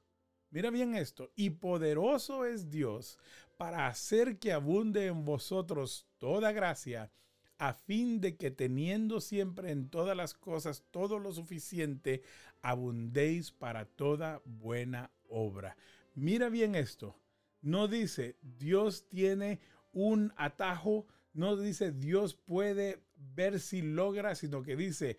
Mira 0.51 0.71
bien 0.71 0.95
esto, 0.95 1.31
"Y 1.37 1.51
poderoso 1.51 2.47
es 2.47 2.71
Dios 2.71 3.19
para 3.59 3.87
hacer 3.87 4.39
que 4.39 4.53
abunde 4.53 5.07
en 5.07 5.25
vosotros 5.25 6.07
toda 6.19 6.53
gracia." 6.53 7.13
a 7.61 7.75
fin 7.75 8.21
de 8.21 8.37
que 8.37 8.53
teniendo 8.53 9.21
siempre 9.21 9.73
en 9.73 9.89
todas 9.89 10.17
las 10.17 10.33
cosas 10.33 10.85
todo 10.93 11.19
lo 11.19 11.33
suficiente, 11.33 12.23
abundéis 12.63 13.51
para 13.51 13.85
toda 13.85 14.41
buena 14.45 15.11
obra. 15.29 15.77
Mira 16.15 16.51
bien 16.51 16.77
esto. 16.77 17.17
No 17.61 17.89
dice 17.89 18.37
Dios 18.43 19.09
tiene 19.09 19.59
un 19.93 20.33
atajo, 20.37 21.07
no 21.33 21.57
dice 21.57 21.93
Dios 21.93 22.35
puede 22.35 23.03
ver 23.17 23.61
si 23.61 23.83
logra, 23.83 24.35
sino 24.35 24.63
que 24.63 24.77
dice 24.77 25.19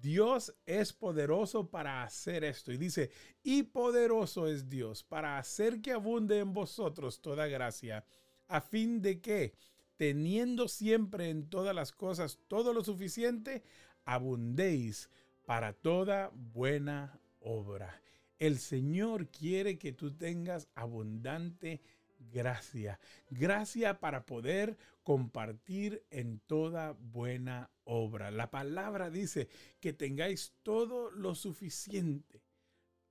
Dios 0.00 0.54
es 0.66 0.92
poderoso 0.92 1.70
para 1.70 2.02
hacer 2.02 2.44
esto. 2.44 2.72
Y 2.72 2.76
dice, 2.76 3.10
y 3.42 3.62
poderoso 3.62 4.46
es 4.46 4.68
Dios 4.68 5.02
para 5.02 5.38
hacer 5.38 5.80
que 5.80 5.92
abunde 5.92 6.38
en 6.38 6.52
vosotros 6.52 7.22
toda 7.22 7.46
gracia, 7.46 8.04
a 8.48 8.60
fin 8.60 9.00
de 9.00 9.20
que 9.20 9.54
teniendo 9.96 10.68
siempre 10.68 11.30
en 11.30 11.48
todas 11.48 11.74
las 11.74 11.92
cosas 11.92 12.38
todo 12.48 12.72
lo 12.72 12.84
suficiente, 12.84 13.62
abundéis 14.04 15.10
para 15.44 15.72
toda 15.72 16.30
buena 16.34 17.18
obra. 17.40 18.00
El 18.38 18.58
Señor 18.58 19.28
quiere 19.28 19.78
que 19.78 19.92
tú 19.92 20.14
tengas 20.14 20.68
abundante 20.74 21.80
gracia. 21.80 21.88
Gracia 22.18 24.00
para 24.00 24.26
poder 24.26 24.76
compartir 25.02 26.04
en 26.10 26.40
toda 26.40 26.92
buena 26.92 27.70
obra. 27.84 28.30
La 28.30 28.50
palabra 28.50 29.10
dice 29.10 29.48
que 29.80 29.92
tengáis 29.92 30.52
todo 30.62 31.10
lo 31.10 31.34
suficiente. 31.34 32.42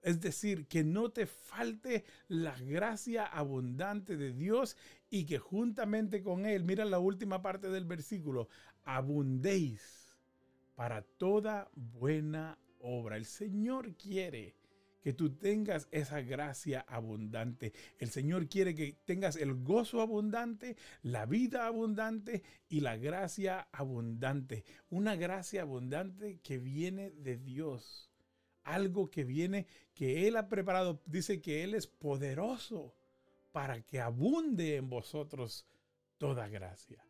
Es 0.02 0.22
decir, 0.22 0.68
que 0.68 0.84
no 0.84 1.10
te 1.10 1.26
falte 1.26 2.06
la 2.28 2.58
gracia 2.60 3.26
abundante 3.26 4.16
de 4.16 4.32
Dios 4.32 4.78
y 5.10 5.26
que 5.26 5.40
juntamente 5.40 6.22
con 6.22 6.46
Él, 6.46 6.64
mira 6.64 6.86
la 6.86 7.00
última 7.00 7.42
parte 7.42 7.70
del 7.70 7.86
versículo, 7.86 8.48
abundéis 8.84 10.16
para 10.76 11.02
toda 11.02 11.70
buena 11.74 12.58
obra. 12.80 13.18
El 13.18 13.26
Señor 13.26 13.96
quiere 13.96 14.56
que 15.08 15.14
tú 15.14 15.38
tengas 15.38 15.88
esa 15.92 16.20
gracia 16.20 16.84
abundante. 16.86 17.72
El 17.98 18.10
Señor 18.10 18.50
quiere 18.50 18.76
que 18.76 18.98
tengas 19.06 19.38
el 19.38 19.54
gozo 19.54 20.02
abundante, 20.02 20.76
la 21.02 21.26
vida 21.26 21.66
abundante 21.66 22.44
y 22.68 22.82
la 22.82 22.98
gracia 22.98 23.70
abundante. 23.72 24.66
Una 24.90 25.16
gracia 25.16 25.62
abundante 25.62 26.42
que 26.44 26.58
viene 26.58 27.12
de 27.12 27.38
Dios. 27.38 28.12
Algo 28.64 29.10
que 29.10 29.24
viene, 29.24 29.66
que 29.94 30.28
Él 30.28 30.36
ha 30.36 30.50
preparado. 30.50 31.02
Dice 31.06 31.40
que 31.40 31.64
Él 31.64 31.74
es 31.74 31.88
poderoso 31.88 32.94
para 33.54 33.82
que 33.84 34.02
abunde 34.02 34.76
en 34.76 34.90
vosotros 34.90 35.66
toda 36.18 36.50
gracia. 36.50 37.02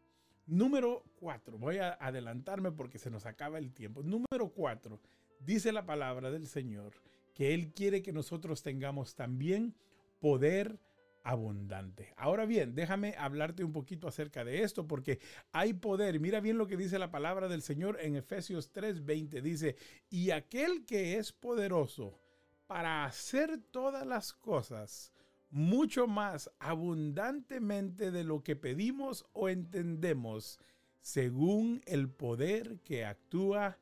Número 0.46 1.04
cuatro, 1.16 1.58
voy 1.58 1.80
a 1.80 1.94
adelantarme 1.94 2.72
porque 2.72 3.00
se 3.00 3.10
nos 3.10 3.26
acaba 3.26 3.58
el 3.58 3.74
tiempo. 3.74 4.04
Número 4.04 4.50
cuatro, 4.54 5.00
dice 5.40 5.72
la 5.72 5.88
palabra 5.88 6.30
del 6.30 6.46
Señor 6.46 6.94
que 7.38 7.54
Él 7.54 7.72
quiere 7.72 8.02
que 8.02 8.12
nosotros 8.12 8.64
tengamos 8.64 9.14
también 9.14 9.76
poder 10.20 10.80
abundante. 11.24 12.12
Ahora 12.18 12.48
bien, 12.48 12.74
déjame 12.74 13.14
hablarte 13.16 13.64
un 13.64 13.74
poquito 13.74 14.08
acerca 14.08 14.44
de 14.44 14.64
esto 14.64 14.88
porque 14.88 15.20
hay 15.52 15.74
poder. 15.74 16.20
Mira 16.20 16.40
bien 16.40 16.58
lo 16.58 16.66
que 16.66 16.78
dice 16.78 16.98
la 16.98 17.12
palabra 17.12 17.48
del 17.48 17.62
Señor 17.62 18.00
en 18.02 18.16
Efesios 18.16 18.72
3:20. 18.74 19.44
Dice, 19.44 19.76
y 20.10 20.32
aquel 20.32 20.84
que 20.84 21.18
es 21.20 21.32
poderoso 21.32 22.20
para 22.66 23.06
hacer 23.06 23.60
todas 23.70 24.08
las 24.08 24.34
cosas 24.34 25.14
mucho 25.52 26.08
más 26.08 26.50
abundantemente 26.58 28.10
de 28.10 28.24
lo 28.24 28.42
que 28.42 28.56
pedimos 28.56 29.28
o 29.34 29.48
entendemos, 29.48 30.60
según 31.02 31.84
el 31.86 32.10
poder 32.10 32.80
que 32.80 33.06
actúa 33.06 33.78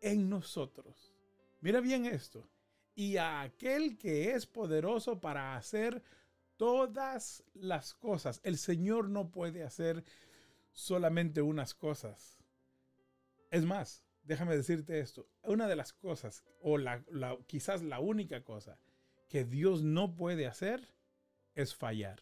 en 0.00 0.30
nosotros. 0.30 1.14
Mira 1.60 1.82
bien 1.82 2.06
esto. 2.06 2.48
Y 2.98 3.16
a 3.16 3.42
aquel 3.42 3.96
que 3.96 4.32
es 4.32 4.44
poderoso 4.44 5.20
para 5.20 5.54
hacer 5.54 6.02
todas 6.56 7.44
las 7.54 7.94
cosas. 7.94 8.40
El 8.42 8.58
Señor 8.58 9.08
no 9.08 9.30
puede 9.30 9.62
hacer 9.62 10.02
solamente 10.72 11.40
unas 11.40 11.74
cosas. 11.74 12.40
Es 13.52 13.64
más, 13.64 14.02
déjame 14.24 14.56
decirte 14.56 14.98
esto. 14.98 15.28
Una 15.44 15.68
de 15.68 15.76
las 15.76 15.92
cosas, 15.92 16.42
o 16.60 16.76
la, 16.76 17.04
quizás 17.46 17.84
la 17.84 18.00
única 18.00 18.42
cosa 18.42 18.80
que 19.28 19.44
Dios 19.44 19.84
no 19.84 20.16
puede 20.16 20.48
hacer 20.48 20.92
es 21.54 21.76
fallar. 21.76 22.20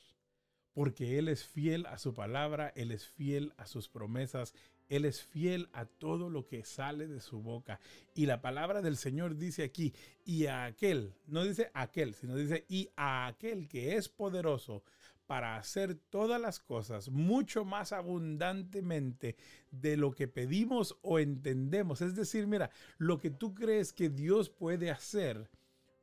Porque 0.74 1.16
Él 1.16 1.28
es 1.28 1.42
fiel 1.46 1.86
a 1.86 1.96
su 1.96 2.12
palabra, 2.12 2.70
Él 2.76 2.92
es 2.92 3.08
fiel 3.08 3.54
a 3.56 3.66
sus 3.66 3.88
promesas, 3.88 4.52
él 4.88 5.04
es 5.04 5.22
fiel 5.22 5.68
a 5.72 5.84
todo 5.86 6.30
lo 6.30 6.46
que 6.46 6.64
sale 6.64 7.06
de 7.06 7.20
su 7.20 7.40
boca. 7.40 7.80
Y 8.14 8.26
la 8.26 8.40
palabra 8.40 8.82
del 8.82 8.96
Señor 8.96 9.36
dice 9.36 9.64
aquí, 9.64 9.92
y 10.24 10.46
a 10.46 10.64
aquel, 10.64 11.14
no 11.26 11.44
dice 11.44 11.70
aquel, 11.74 12.14
sino 12.14 12.36
dice, 12.36 12.64
y 12.68 12.90
a 12.96 13.26
aquel 13.26 13.68
que 13.68 13.96
es 13.96 14.08
poderoso 14.08 14.82
para 15.26 15.56
hacer 15.56 15.96
todas 15.96 16.40
las 16.40 16.60
cosas 16.60 17.08
mucho 17.08 17.64
más 17.64 17.92
abundantemente 17.92 19.36
de 19.70 19.96
lo 19.96 20.12
que 20.12 20.28
pedimos 20.28 20.96
o 21.02 21.18
entendemos. 21.18 22.00
Es 22.00 22.14
decir, 22.14 22.46
mira, 22.46 22.70
lo 22.98 23.18
que 23.18 23.30
tú 23.30 23.54
crees 23.54 23.92
que 23.92 24.08
Dios 24.08 24.50
puede 24.50 24.90
hacer, 24.90 25.50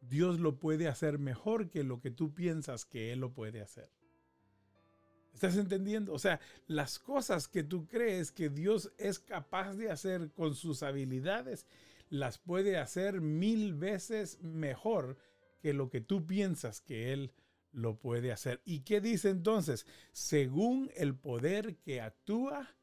Dios 0.02 0.40
lo 0.40 0.60
puede 0.60 0.88
hacer 0.90 1.20
mejor 1.20 1.70
que 1.70 1.84
lo 1.84 2.02
que 2.02 2.12
tú 2.12 2.34
piensas 2.34 2.86
que 2.86 3.14
Él 3.14 3.20
lo 3.20 3.34
puede 3.34 3.62
hacer. 3.62 3.90
¿Estás 5.34 5.58
entendiendo? 5.58 6.14
O 6.14 6.20
sea, 6.20 6.40
las 6.68 7.00
cosas 7.00 7.48
que 7.48 7.64
tú 7.64 7.88
crees 7.88 8.32
que 8.32 8.50
Dios 8.50 8.92
es 8.98 9.20
capaz 9.20 9.74
de 9.74 9.90
hacer 9.90 10.32
con 10.32 10.56
sus 10.56 10.84
habilidades, 10.84 11.66
las 12.10 12.38
puede 12.38 12.78
hacer 12.78 13.22
mil 13.22 13.74
veces 13.74 14.40
mejor 14.42 15.18
que 15.60 15.74
lo 15.74 15.90
que 15.90 16.02
tú 16.02 16.26
piensas 16.26 16.82
que 16.82 17.14
Él 17.14 17.32
lo 17.72 17.98
puede 17.98 18.32
hacer. 18.32 18.62
¿Y 18.66 18.82
qué 18.82 19.02
dice 19.02 19.30
entonces? 19.30 19.88
Según 20.12 20.92
el 20.96 21.16
poder 21.16 21.78
que 21.78 22.02
actúa 22.02 22.76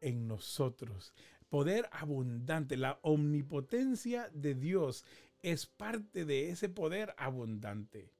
en 0.00 0.28
nosotros. 0.28 1.14
Poder 1.48 1.88
abundante. 1.92 2.76
La 2.76 2.98
omnipotencia 3.02 4.28
de 4.34 4.54
Dios 4.54 5.04
es 5.40 5.66
parte 5.66 6.24
de 6.24 6.50
ese 6.50 6.68
poder 6.68 7.14
abundante. 7.16 8.15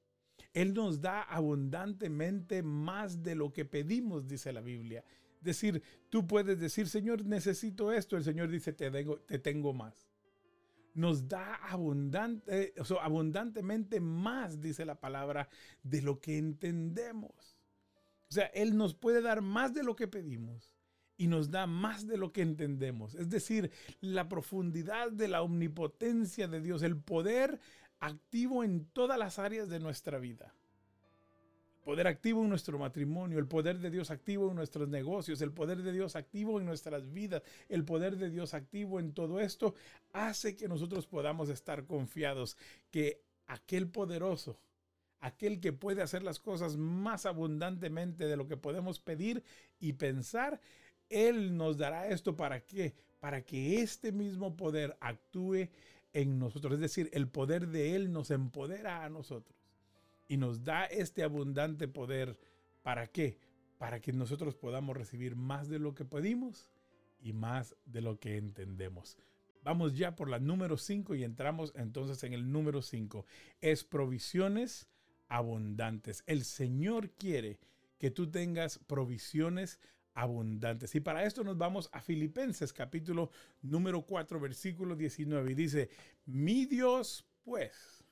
Él 0.57 0.73
nos 0.73 1.01
da 1.01 1.21
abundantemente 1.21 2.63
más 2.63 3.21
de 3.21 3.35
lo 3.35 3.53
que 3.53 3.63
pedimos, 3.63 4.27
dice 4.27 4.51
la 4.51 4.61
Biblia. 4.61 5.03
Decir, 5.39 5.83
tú 6.09 6.25
puedes 6.25 6.59
decir, 6.59 6.87
Señor, 6.87 7.23
necesito 7.23 7.93
esto. 7.93 8.17
El 8.17 8.23
Señor 8.23 8.49
dice, 8.49 8.73
te 8.73 8.89
tengo, 8.89 9.19
te 9.19 9.37
tengo 9.37 9.71
más. 9.71 10.09
Nos 10.95 11.27
da 11.27 11.53
abundante, 11.57 12.73
o 12.89 12.99
abundantemente 12.99 13.99
más, 13.99 14.59
dice 14.59 14.83
la 14.83 14.99
palabra, 14.99 15.47
de 15.83 16.01
lo 16.01 16.19
que 16.19 16.39
entendemos. 16.39 17.55
O 18.27 18.33
sea, 18.33 18.47
Él 18.47 18.75
nos 18.75 18.95
puede 18.95 19.21
dar 19.21 19.43
más 19.43 19.75
de 19.75 19.83
lo 19.83 19.95
que 19.95 20.07
pedimos 20.07 20.73
y 21.17 21.27
nos 21.27 21.51
da 21.51 21.67
más 21.67 22.07
de 22.07 22.17
lo 22.17 22.33
que 22.33 22.41
entendemos. 22.41 23.13
Es 23.13 23.29
decir, 23.29 23.69
la 24.01 24.27
profundidad 24.27 25.11
de 25.11 25.27
la 25.27 25.43
omnipotencia 25.43 26.47
de 26.47 26.61
Dios, 26.61 26.81
el 26.81 26.97
poder 26.97 27.59
activo 27.99 28.63
en 28.63 28.85
todas 28.85 29.17
las 29.17 29.39
áreas 29.39 29.69
de 29.69 29.79
nuestra 29.79 30.19
vida. 30.19 30.53
poder 31.83 32.07
activo 32.07 32.43
en 32.43 32.49
nuestro 32.49 32.77
matrimonio, 32.77 33.39
el 33.39 33.47
poder 33.47 33.79
de 33.79 33.89
Dios 33.89 34.11
activo 34.11 34.49
en 34.49 34.57
nuestros 34.57 34.89
negocios, 34.89 35.39
el 35.41 35.53
poder 35.53 35.83
de 35.83 35.93
Dios 35.93 36.17
activo 36.17 36.59
en 36.59 36.65
nuestras 36.65 37.13
vidas, 37.13 37.43
el 37.69 37.85
poder 37.85 38.17
de 38.17 38.29
Dios 38.29 38.53
activo 38.53 38.99
en 38.99 39.13
todo 39.13 39.39
esto, 39.39 39.73
hace 40.11 40.57
que 40.57 40.67
nosotros 40.67 41.07
podamos 41.07 41.47
estar 41.47 41.85
confiados 41.85 42.57
que 42.91 43.23
aquel 43.45 43.87
poderoso, 43.87 44.59
aquel 45.21 45.61
que 45.61 45.71
puede 45.71 46.01
hacer 46.01 46.23
las 46.23 46.39
cosas 46.39 46.75
más 46.75 47.25
abundantemente 47.25 48.25
de 48.25 48.35
lo 48.35 48.47
que 48.47 48.57
podemos 48.57 48.99
pedir 48.99 49.43
y 49.79 49.93
pensar, 49.93 50.59
Él 51.09 51.55
nos 51.55 51.77
dará 51.77 52.09
esto 52.09 52.35
para 52.35 52.65
qué? 52.65 52.95
Para 53.21 53.43
que 53.43 53.81
este 53.81 54.11
mismo 54.11 54.57
poder 54.57 54.97
actúe 54.99 55.69
en 56.13 56.39
nosotros. 56.39 56.73
Es 56.73 56.79
decir, 56.79 57.09
el 57.13 57.27
poder 57.27 57.67
de 57.67 57.95
Él 57.95 58.11
nos 58.11 58.31
empodera 58.31 59.03
a 59.03 59.09
nosotros 59.09 59.57
y 60.27 60.37
nos 60.37 60.63
da 60.63 60.85
este 60.85 61.23
abundante 61.23 61.87
poder. 61.87 62.39
¿Para 62.83 63.07
qué? 63.07 63.39
Para 63.77 63.99
que 63.99 64.13
nosotros 64.13 64.55
podamos 64.55 64.95
recibir 64.95 65.35
más 65.35 65.69
de 65.69 65.79
lo 65.79 65.93
que 65.93 66.05
pedimos 66.05 66.71
y 67.19 67.33
más 67.33 67.75
de 67.85 68.01
lo 68.01 68.19
que 68.19 68.37
entendemos. 68.37 69.17
Vamos 69.63 69.97
ya 69.97 70.15
por 70.15 70.29
la 70.29 70.39
número 70.39 70.77
5 70.77 71.15
y 71.15 71.23
entramos 71.23 71.73
entonces 71.75 72.23
en 72.23 72.33
el 72.33 72.51
número 72.51 72.81
5. 72.81 73.25
Es 73.59 73.83
provisiones 73.83 74.87
abundantes. 75.27 76.23
El 76.25 76.45
Señor 76.45 77.09
quiere 77.11 77.59
que 77.99 78.11
tú 78.11 78.29
tengas 78.31 78.79
provisiones 78.79 79.79
abundantes. 79.79 79.96
Y 80.95 80.99
para 81.01 81.25
esto 81.25 81.43
nos 81.43 81.57
vamos 81.57 81.89
a 81.91 82.01
Filipenses 82.01 82.73
capítulo 82.73 83.29
número 83.61 84.01
4 84.01 84.39
versículo 84.39 84.95
19 84.95 85.51
y 85.51 85.53
dice, 85.53 85.89
mi 86.25 86.65
Dios 86.65 87.23
pues, 87.43 88.03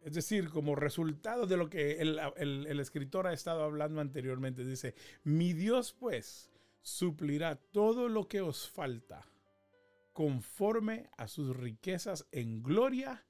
es 0.00 0.14
decir, 0.14 0.48
como 0.48 0.74
resultado 0.74 1.46
de 1.46 1.58
lo 1.58 1.68
que 1.68 2.00
el, 2.00 2.18
el 2.36 2.80
escritor 2.80 3.26
ha 3.26 3.34
estado 3.34 3.64
hablando 3.64 4.00
anteriormente, 4.00 4.64
dice, 4.64 4.94
mi 5.24 5.52
Dios 5.52 5.92
pues 5.92 6.50
suplirá 6.80 7.56
todo 7.56 8.08
lo 8.08 8.26
que 8.26 8.40
os 8.40 8.66
falta 8.66 9.26
conforme 10.14 11.10
a 11.18 11.28
sus 11.28 11.54
riquezas 11.54 12.26
en 12.32 12.62
gloria 12.62 13.26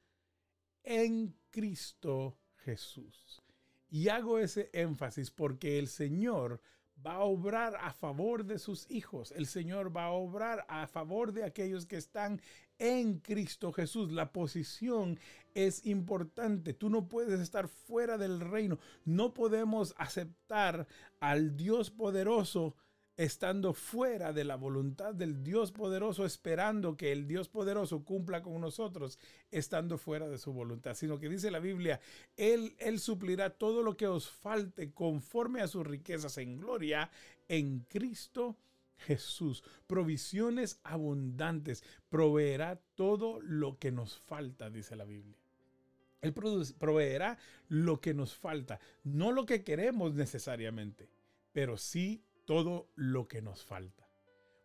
en 0.85 1.35
Cristo 1.51 2.39
Jesús. 2.59 3.43
Y 3.91 4.09
hago 4.09 4.39
ese 4.39 4.71
énfasis 4.73 5.31
porque 5.31 5.79
el 5.79 5.89
Señor 5.89 6.63
va 7.05 7.15
a 7.15 7.25
obrar 7.25 7.77
a 7.77 7.93
favor 7.93 8.45
de 8.45 8.59
sus 8.59 8.91
hijos. 8.91 9.33
El 9.33 9.47
Señor 9.47 9.97
va 9.97 10.05
a 10.05 10.13
obrar 10.13 10.65
a 10.69 10.87
favor 10.87 11.33
de 11.33 11.45
aquellos 11.45 11.87
que 11.87 11.97
están 11.97 12.41
en 12.79 13.19
Cristo 13.19 13.73
Jesús. 13.73 14.13
La 14.13 14.33
posición 14.33 15.19
es 15.55 15.85
importante. 15.87 16.75
Tú 16.75 16.91
no 16.91 17.09
puedes 17.09 17.41
estar 17.41 17.69
fuera 17.69 18.19
del 18.19 18.41
reino. 18.41 18.79
No 19.05 19.35
podemos 19.35 19.95
aceptar 19.99 20.87
al 21.21 21.57
Dios 21.57 21.91
poderoso 21.91 22.77
estando 23.17 23.75
fuera 23.75 24.33
de 24.33 24.45
la 24.45 24.57
voluntad 24.57 25.15
del 25.15 25.43
Dios 25.43 25.73
poderoso, 25.73 26.25
esperando 26.25 26.97
que 26.97 27.13
el 27.13 27.27
Dios 27.27 27.49
poderoso 27.49 28.05
cumpla 28.05 28.43
con 28.43 28.61
nosotros, 28.61 29.19
estando 29.51 29.99
fuera 29.99 30.29
de 30.29 30.39
su 30.39 30.53
voluntad, 30.53 30.95
sino 30.95 31.19
que 31.19 31.29
dice 31.29 31.51
la 31.51 31.59
Biblia, 31.59 32.01
Él, 32.37 32.75
Él 32.79 33.01
suplirá 33.01 33.51
todo 33.51 33.83
lo 33.83 33.97
que 33.97 34.07
os 34.07 34.29
falte 34.29 34.93
conforme 34.93 35.61
a 35.61 35.69
sus 35.69 35.87
riquezas 35.87 36.39
en 36.39 36.59
gloria 36.59 37.11
en 37.49 37.81
Cristo 37.89 38.57
Jesús. 38.97 39.63
Provisiones 39.87 40.81
abundantes, 40.85 41.85
proveerá 42.09 42.81
todo 42.95 43.41
lo 43.41 43.79
que 43.79 43.93
nos 43.93 44.17
falta, 44.17 44.71
dice 44.71 44.97
la 44.97 45.05
Biblia. 45.05 45.37
Él 46.21 46.33
proveerá 46.33 47.37
lo 47.69 48.01
que 48.01 48.15
nos 48.15 48.37
falta, 48.37 48.79
no 49.03 49.33
lo 49.33 49.45
que 49.45 49.65
queremos 49.65 50.15
necesariamente, 50.15 51.09
pero 51.53 51.77
sí 51.77 52.23
todo 52.45 52.91
lo 52.95 53.29
que 53.29 53.43
nos 53.43 53.65
falta. 53.65 54.09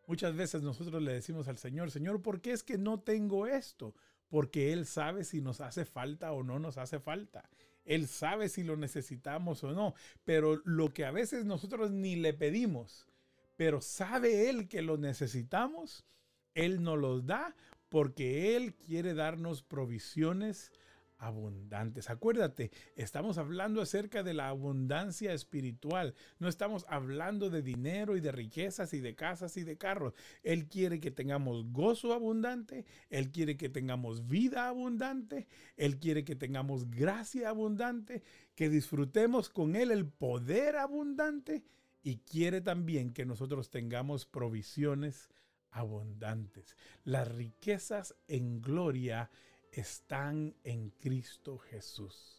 Muchas 0.08 0.36
veces 0.36 0.62
nosotros 0.62 1.02
le 1.04 1.14
decimos 1.14 1.48
al 1.48 1.58
Señor, 1.58 1.92
Señor, 1.92 2.22
¿por 2.22 2.40
qué 2.42 2.52
es 2.52 2.64
que 2.64 2.78
no 2.78 3.02
tengo 3.02 3.46
esto? 3.46 3.94
Porque 4.30 4.72
Él 4.72 4.86
sabe 4.86 5.24
si 5.24 5.42
nos 5.42 5.60
hace 5.60 5.86
falta 5.86 6.32
o 6.32 6.44
no 6.44 6.60
nos 6.60 6.78
hace 6.78 7.00
falta. 7.00 7.50
Él 7.84 8.08
sabe 8.08 8.50
si 8.50 8.64
lo 8.64 8.78
necesitamos 8.78 9.64
o 9.64 9.74
no. 9.74 9.96
Pero 10.24 10.62
lo 10.66 10.94
que 10.94 11.06
a 11.06 11.12
veces 11.12 11.46
nosotros 11.46 11.92
ni 11.92 12.16
le 12.16 12.34
pedimos, 12.34 13.08
pero 13.56 13.82
sabe 13.82 14.50
Él 14.50 14.68
que 14.68 14.82
lo 14.82 14.98
necesitamos, 14.98 16.06
Él 16.54 16.84
nos 16.84 16.98
los 16.98 17.26
da 17.26 17.56
porque 17.90 18.56
Él 18.56 18.76
quiere 18.76 19.14
darnos 19.14 19.64
provisiones 19.64 20.72
abundantes. 21.18 22.10
Acuérdate, 22.10 22.72
estamos 22.96 23.38
hablando 23.38 23.82
acerca 23.82 24.24
de 24.24 24.34
la 24.34 24.50
abundancia 24.50 25.34
espiritual. 25.34 26.14
No 26.40 26.48
estamos 26.48 26.86
hablando 26.88 27.50
de 27.50 27.62
dinero 27.62 28.18
y 28.18 28.22
de 28.22 28.32
riquezas 28.32 28.94
y 28.94 29.00
de 29.00 29.16
casas 29.16 29.58
y 29.58 29.64
de 29.64 29.78
carros. 29.78 30.14
Él 30.44 30.68
quiere 30.68 31.00
que 31.00 31.12
tengamos 31.12 31.72
gozo 31.72 32.14
abundante. 32.14 32.86
Él 33.10 33.32
quiere 33.32 33.58
que 33.58 33.70
tengamos 33.70 34.28
vida 34.28 34.68
abundante. 34.68 35.48
Él 35.76 35.98
quiere 35.98 36.24
que 36.24 36.36
tengamos 36.36 36.90
gracia 36.90 37.50
abundante. 37.50 38.24
Que 38.56 38.70
disfrutemos 38.70 39.50
con 39.50 39.76
Él 39.76 39.92
el 39.92 40.08
poder 40.08 40.78
abundante. 40.78 41.64
Y 42.04 42.18
quiere 42.18 42.62
también 42.62 43.12
que 43.12 43.26
nosotros 43.26 43.70
tengamos 43.70 44.26
provisiones 44.26 45.30
abundantes. 45.72 46.78
Las 47.04 47.28
riquezas 47.28 48.16
en 48.28 48.62
gloria 48.62 49.30
están 49.72 50.56
en 50.64 50.90
Cristo 50.92 51.58
Jesús. 51.58 52.38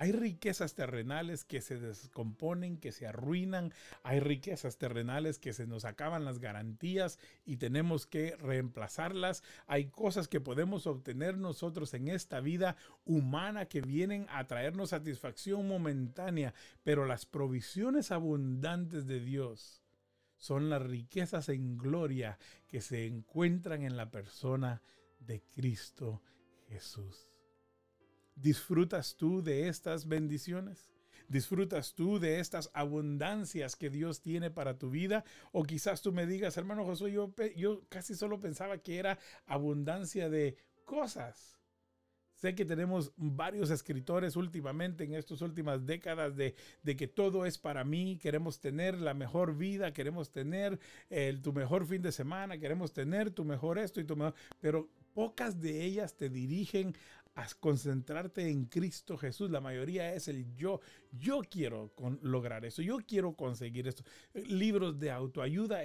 Hay 0.00 0.12
riquezas 0.12 0.76
terrenales 0.76 1.44
que 1.44 1.60
se 1.60 1.76
descomponen, 1.76 2.78
que 2.78 2.92
se 2.92 3.08
arruinan. 3.08 3.74
Hay 4.04 4.20
riquezas 4.20 4.78
terrenales 4.78 5.40
que 5.40 5.52
se 5.52 5.66
nos 5.66 5.84
acaban 5.84 6.24
las 6.24 6.38
garantías 6.38 7.18
y 7.44 7.56
tenemos 7.56 8.06
que 8.06 8.36
reemplazarlas. 8.36 9.42
Hay 9.66 9.86
cosas 9.86 10.28
que 10.28 10.40
podemos 10.40 10.86
obtener 10.86 11.36
nosotros 11.36 11.94
en 11.94 12.06
esta 12.06 12.38
vida 12.38 12.76
humana 13.04 13.66
que 13.66 13.80
vienen 13.80 14.26
a 14.30 14.46
traernos 14.46 14.90
satisfacción 14.90 15.66
momentánea, 15.66 16.54
pero 16.84 17.04
las 17.04 17.26
provisiones 17.26 18.12
abundantes 18.12 19.04
de 19.08 19.18
Dios 19.18 19.82
son 20.36 20.70
las 20.70 20.80
riquezas 20.80 21.48
en 21.48 21.76
gloria 21.76 22.38
que 22.68 22.80
se 22.80 23.06
encuentran 23.06 23.82
en 23.82 23.96
la 23.96 24.12
persona 24.12 24.80
de 25.18 25.42
Cristo 25.54 26.22
Jesús. 26.68 27.30
¿Disfrutas 28.34 29.16
tú 29.16 29.42
de 29.42 29.68
estas 29.68 30.06
bendiciones? 30.06 30.90
¿Disfrutas 31.28 31.94
tú 31.94 32.18
de 32.18 32.40
estas 32.40 32.70
abundancias 32.72 33.76
que 33.76 33.90
Dios 33.90 34.22
tiene 34.22 34.50
para 34.50 34.78
tu 34.78 34.90
vida? 34.90 35.24
O 35.52 35.64
quizás 35.64 36.00
tú 36.00 36.12
me 36.12 36.26
digas, 36.26 36.56
hermano 36.56 36.84
Josué, 36.84 37.12
yo, 37.12 37.34
yo 37.56 37.82
casi 37.88 38.14
solo 38.14 38.40
pensaba 38.40 38.78
que 38.78 38.98
era 38.98 39.18
abundancia 39.46 40.30
de 40.30 40.56
cosas. 40.84 41.58
Sé 42.38 42.54
que 42.54 42.64
tenemos 42.64 43.12
varios 43.16 43.68
escritores 43.70 44.36
últimamente 44.36 45.02
en 45.02 45.14
estas 45.14 45.42
últimas 45.42 45.84
décadas 45.84 46.36
de, 46.36 46.54
que 46.96 47.08
todo 47.08 47.44
es 47.44 47.58
para 47.58 47.82
mí, 47.82 48.16
queremos 48.16 48.60
tener 48.60 48.96
la 49.00 49.12
mejor 49.12 49.56
vida, 49.56 49.92
queremos 49.92 50.30
tener 50.30 50.78
el, 51.10 51.42
tu 51.42 51.52
mejor 51.52 51.84
fin 51.84 52.00
de 52.00 52.12
semana, 52.12 52.56
queremos 52.56 52.92
tener 52.92 53.32
tu 53.32 53.44
mejor 53.44 53.76
esto 53.76 54.00
y 54.00 54.04
tu 54.04 54.14
mejor, 54.14 54.34
pero 54.60 54.88
pocas 55.18 55.60
de 55.60 55.84
ellas 55.84 56.16
te 56.16 56.28
dirigen 56.28 56.94
a 57.34 57.44
concentrarte 57.58 58.48
en 58.48 58.66
Cristo 58.66 59.18
Jesús. 59.18 59.50
La 59.50 59.60
mayoría 59.60 60.14
es 60.14 60.28
el 60.28 60.54
yo. 60.54 60.80
Yo 61.10 61.40
quiero 61.40 61.92
lograr 62.22 62.64
eso. 62.64 62.82
Yo 62.82 62.98
quiero 62.98 63.34
conseguir 63.34 63.88
esto. 63.88 64.04
Libros 64.32 65.00
de 65.00 65.10
autoayuda. 65.10 65.80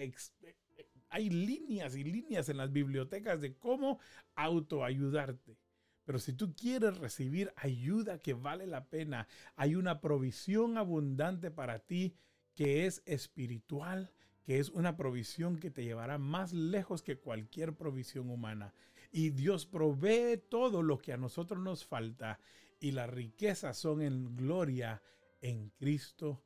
hay 1.10 1.30
líneas 1.32 1.96
y 1.96 2.04
líneas 2.04 2.48
en 2.50 2.58
las 2.58 2.72
bibliotecas 2.72 3.42
de 3.42 3.56
cómo 3.56 4.00
autoayudarte. 4.36 5.58
Pero 6.06 6.20
si 6.20 6.34
tú 6.34 6.54
quieres 6.54 7.00
recibir 7.00 7.52
ayuda 7.56 8.20
que 8.20 8.36
vale 8.36 8.68
la 8.68 8.86
pena, 8.86 9.28
hay 9.56 9.74
una 9.74 10.00
provisión 10.00 10.78
abundante 10.78 11.50
para 11.50 11.80
ti 11.80 12.14
que 12.54 12.86
es 12.86 13.02
espiritual, 13.08 14.12
que 14.44 14.60
es 14.60 14.70
una 14.70 14.96
provisión 14.96 15.58
que 15.58 15.72
te 15.72 15.84
llevará 15.84 16.20
más 16.20 16.54
lejos 16.54 17.02
que 17.02 17.18
cualquier 17.18 17.74
provisión 17.74 18.30
humana. 18.30 18.76
Y 19.16 19.30
Dios 19.30 19.68
provee 19.68 20.38
todo 20.50 20.82
lo 20.82 20.98
que 20.98 21.14
a 21.14 21.18
nosotros 21.18 21.62
nos 21.62 21.86
falta 21.86 22.40
y 22.80 22.92
las 22.92 23.08
riquezas 23.08 23.78
son 23.78 24.02
en 24.02 24.36
gloria 24.36 25.04
en 25.40 25.70
Cristo 25.70 26.44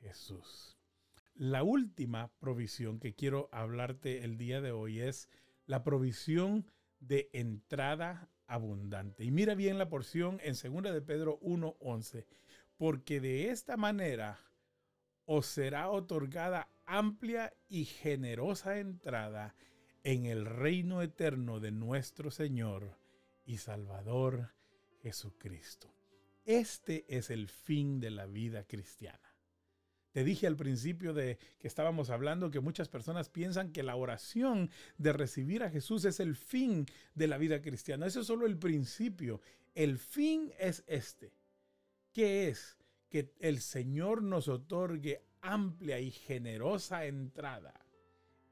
Jesús. 0.00 0.78
La 1.34 1.62
última 1.62 2.32
provisión 2.38 3.00
que 3.00 3.14
quiero 3.14 3.50
hablarte 3.52 4.24
el 4.24 4.38
día 4.38 4.62
de 4.62 4.72
hoy 4.72 5.00
es 5.00 5.28
la 5.66 5.84
provisión 5.84 6.72
de 7.00 7.28
entrada 7.34 8.30
abundante. 8.46 9.22
Y 9.22 9.30
mira 9.30 9.54
bien 9.54 9.76
la 9.76 9.90
porción 9.90 10.40
en 10.42 10.54
2 10.54 10.94
de 10.94 11.02
Pedro 11.02 11.38
1:11, 11.42 12.26
porque 12.78 13.20
de 13.20 13.50
esta 13.50 13.76
manera 13.76 14.40
os 15.26 15.44
será 15.44 15.90
otorgada 15.90 16.70
amplia 16.86 17.52
y 17.68 17.84
generosa 17.84 18.78
entrada 18.78 19.54
en 20.06 20.24
el 20.24 20.46
reino 20.46 21.02
eterno 21.02 21.58
de 21.58 21.72
nuestro 21.72 22.30
Señor 22.30 22.96
y 23.44 23.58
Salvador 23.58 24.52
Jesucristo. 25.02 25.92
Este 26.44 27.04
es 27.08 27.28
el 27.28 27.48
fin 27.48 27.98
de 27.98 28.10
la 28.10 28.26
vida 28.26 28.62
cristiana. 28.62 29.34
Te 30.12 30.22
dije 30.22 30.46
al 30.46 30.54
principio 30.54 31.12
de 31.12 31.38
que 31.58 31.66
estábamos 31.66 32.10
hablando 32.10 32.52
que 32.52 32.60
muchas 32.60 32.88
personas 32.88 33.30
piensan 33.30 33.72
que 33.72 33.82
la 33.82 33.96
oración 33.96 34.70
de 34.96 35.12
recibir 35.12 35.64
a 35.64 35.70
Jesús 35.70 36.04
es 36.04 36.20
el 36.20 36.36
fin 36.36 36.86
de 37.16 37.26
la 37.26 37.36
vida 37.36 37.60
cristiana. 37.60 38.06
Eso 38.06 38.20
es 38.20 38.28
solo 38.28 38.46
el 38.46 38.58
principio. 38.58 39.40
El 39.74 39.98
fin 39.98 40.52
es 40.60 40.84
este. 40.86 41.32
¿Qué 42.12 42.46
es? 42.46 42.78
Que 43.10 43.34
el 43.40 43.60
Señor 43.60 44.22
nos 44.22 44.46
otorgue 44.46 45.24
amplia 45.40 45.98
y 45.98 46.12
generosa 46.12 47.06
entrada 47.06 47.85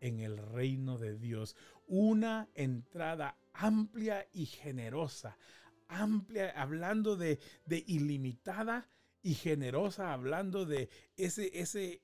en 0.04 0.20
el 0.20 0.36
reino 0.36 0.98
de 0.98 1.16
Dios. 1.16 1.56
Una 1.86 2.48
entrada 2.54 3.38
amplia 3.54 4.26
y 4.34 4.44
generosa. 4.44 5.38
Amplia, 5.88 6.50
hablando 6.50 7.16
de, 7.16 7.38
de 7.64 7.82
ilimitada 7.86 8.86
y 9.22 9.34
generosa, 9.34 10.12
hablando 10.12 10.66
de 10.66 10.90
ese, 11.16 11.58
ese, 11.58 11.84
eh, 11.84 12.02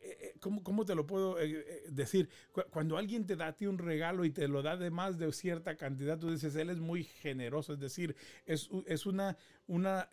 eh, 0.00 0.34
¿Cómo, 0.40 0.62
¿cómo, 0.62 0.84
te 0.84 0.94
lo 0.94 1.06
puedo 1.06 1.40
eh, 1.40 1.84
decir? 1.88 2.28
Cuando 2.70 2.98
alguien 2.98 3.24
te 3.24 3.36
da 3.36 3.46
a 3.46 3.56
ti 3.56 3.66
un 3.66 3.78
regalo 3.78 4.26
y 4.26 4.30
te 4.30 4.46
lo 4.46 4.60
da 4.60 4.76
de 4.76 4.90
más 4.90 5.18
de 5.18 5.32
cierta 5.32 5.76
cantidad, 5.76 6.18
tú 6.18 6.30
dices, 6.30 6.54
él 6.56 6.68
es 6.68 6.80
muy 6.80 7.04
generoso, 7.04 7.72
es 7.72 7.80
decir, 7.80 8.14
es, 8.44 8.68
es 8.86 9.06
una, 9.06 9.38
una 9.66 10.10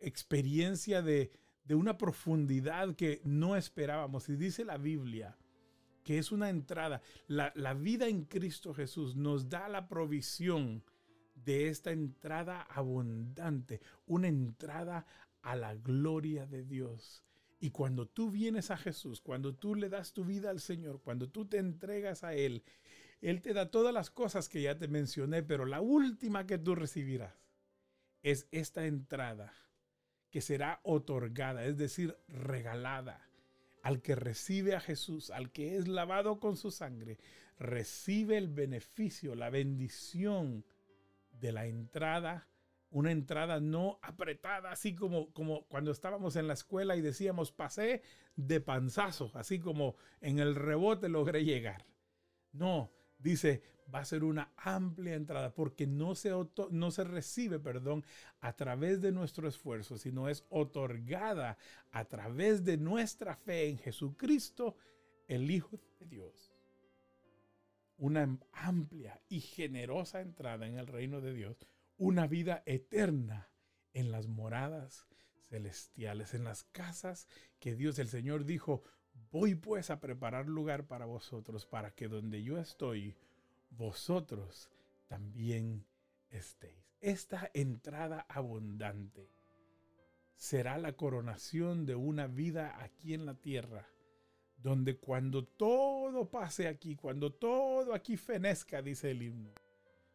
experiencia 0.00 1.02
de, 1.02 1.32
de, 1.64 1.74
una 1.74 1.98
profundidad 1.98 2.94
que 2.96 3.20
no 3.24 3.56
esperábamos. 3.56 4.30
Y 4.30 4.36
dice 4.36 4.64
la 4.64 4.78
Biblia 4.78 5.36
que 6.06 6.18
es 6.18 6.30
una 6.30 6.50
entrada. 6.50 7.02
La, 7.26 7.74
vida 7.74 8.06
en 8.06 8.26
Cristo 8.26 8.72
Jesús 8.72 9.16
nos 9.16 9.48
da 9.48 9.68
la 9.68 9.88
provisión 9.88 10.84
de 11.34 11.68
esta 11.68 11.90
entrada 11.90 12.62
abundante, 12.62 13.80
una 14.06 14.28
entrada 14.28 15.04
a 15.42 15.56
la 15.56 15.74
gloria 15.74 16.46
de 16.46 16.62
Dios. 16.62 17.24
Y 17.58 17.70
cuando 17.70 18.06
tú 18.06 18.30
vienes 18.30 18.70
a 18.70 18.76
Jesús, 18.76 19.20
cuando 19.20 19.56
tú 19.56 19.74
le 19.74 19.88
das 19.88 20.12
tu 20.12 20.24
vida 20.24 20.50
al 20.50 20.60
Señor, 20.60 21.00
cuando 21.02 21.28
tú 21.28 21.46
te 21.46 21.58
entregas 21.58 22.22
a 22.22 22.34
Él, 22.34 22.62
Él 23.20 23.42
te 23.42 23.52
da 23.52 23.72
todas 23.72 23.92
las 23.92 24.08
cosas 24.08 24.48
que 24.48 24.62
ya 24.62 24.78
te 24.78 24.86
mencioné, 24.86 25.42
pero 25.42 25.66
la 25.66 25.80
última 25.80 26.46
que 26.46 26.56
tú 26.56 26.76
recibirás 26.76 27.34
es 28.22 28.46
esta 28.52 28.86
entrada 28.86 29.52
que 30.30 30.40
será 30.40 30.78
otorgada, 30.84 31.64
es 31.64 31.76
decir, 31.76 32.16
regalada 32.28 33.25
al 33.86 34.02
que 34.02 34.16
recibe 34.16 34.74
a 34.74 34.80
Jesús, 34.80 35.30
al 35.30 35.52
que 35.52 35.76
es 35.76 35.86
lavado 35.86 36.40
con 36.40 36.56
su 36.56 36.72
sangre, 36.72 37.20
recibe 37.56 38.36
el 38.36 38.48
beneficio, 38.48 39.36
la 39.36 39.48
bendición 39.48 40.64
de 41.30 41.52
la 41.52 41.66
entrada, 41.66 42.48
una 42.90 43.12
entrada 43.12 43.60
no 43.60 44.00
apretada, 44.02 44.72
así 44.72 44.96
como, 44.96 45.32
como 45.32 45.68
cuando 45.68 45.92
estábamos 45.92 46.34
en 46.34 46.48
la 46.48 46.54
escuela 46.54 46.96
y 46.96 47.00
decíamos 47.00 47.52
pasé 47.52 48.02
de 48.34 48.60
panzazo, 48.60 49.30
así 49.34 49.60
como 49.60 49.94
en 50.20 50.40
el 50.40 50.56
rebote 50.56 51.08
logré 51.08 51.44
llegar. 51.44 51.86
No, 52.50 52.90
dice, 53.20 53.62
va 53.94 54.00
a 54.00 54.04
ser 54.04 54.24
una 54.24 54.52
amplia 54.56 55.14
entrada 55.14 55.54
porque 55.54 55.86
no 55.86 56.14
se, 56.14 56.30
no 56.70 56.90
se 56.90 57.04
recibe, 57.04 57.58
perdón, 57.58 58.04
a 58.40 58.54
través 58.54 59.00
de 59.00 59.12
nuestro 59.12 59.48
esfuerzo, 59.48 59.98
sino 59.98 60.28
es 60.28 60.44
otorgada 60.48 61.58
a 61.92 62.04
través 62.04 62.64
de 62.64 62.76
nuestra 62.76 63.36
fe 63.36 63.68
en 63.68 63.78
Jesucristo, 63.78 64.76
el 65.28 65.50
Hijo 65.50 65.80
de 65.98 66.06
Dios. 66.06 66.52
Una 67.98 68.38
amplia 68.52 69.20
y 69.28 69.40
generosa 69.40 70.20
entrada 70.20 70.66
en 70.66 70.78
el 70.78 70.86
reino 70.86 71.20
de 71.20 71.32
Dios, 71.32 71.66
una 71.96 72.26
vida 72.26 72.62
eterna 72.66 73.48
en 73.94 74.10
las 74.10 74.26
moradas 74.26 75.06
celestiales, 75.48 76.34
en 76.34 76.44
las 76.44 76.64
casas 76.64 77.28
que 77.58 77.74
Dios 77.74 77.98
el 77.98 78.08
Señor 78.08 78.44
dijo, 78.44 78.82
voy 79.30 79.54
pues 79.54 79.90
a 79.90 80.00
preparar 80.00 80.46
lugar 80.46 80.86
para 80.86 81.06
vosotros, 81.06 81.64
para 81.66 81.92
que 81.92 82.08
donde 82.08 82.42
yo 82.42 82.58
estoy, 82.58 83.16
vosotros 83.76 84.70
también 85.08 85.84
estéis. 86.30 86.84
Esta 87.00 87.50
entrada 87.54 88.26
abundante 88.28 89.30
será 90.34 90.78
la 90.78 90.92
coronación 90.92 91.86
de 91.86 91.94
una 91.94 92.26
vida 92.26 92.82
aquí 92.82 93.14
en 93.14 93.26
la 93.26 93.34
tierra, 93.34 93.86
donde 94.56 94.96
cuando 94.98 95.44
todo 95.44 96.30
pase 96.30 96.68
aquí, 96.68 96.96
cuando 96.96 97.32
todo 97.32 97.94
aquí 97.94 98.16
fenezca, 98.16 98.82
dice 98.82 99.10
el 99.10 99.22
himno, 99.22 99.52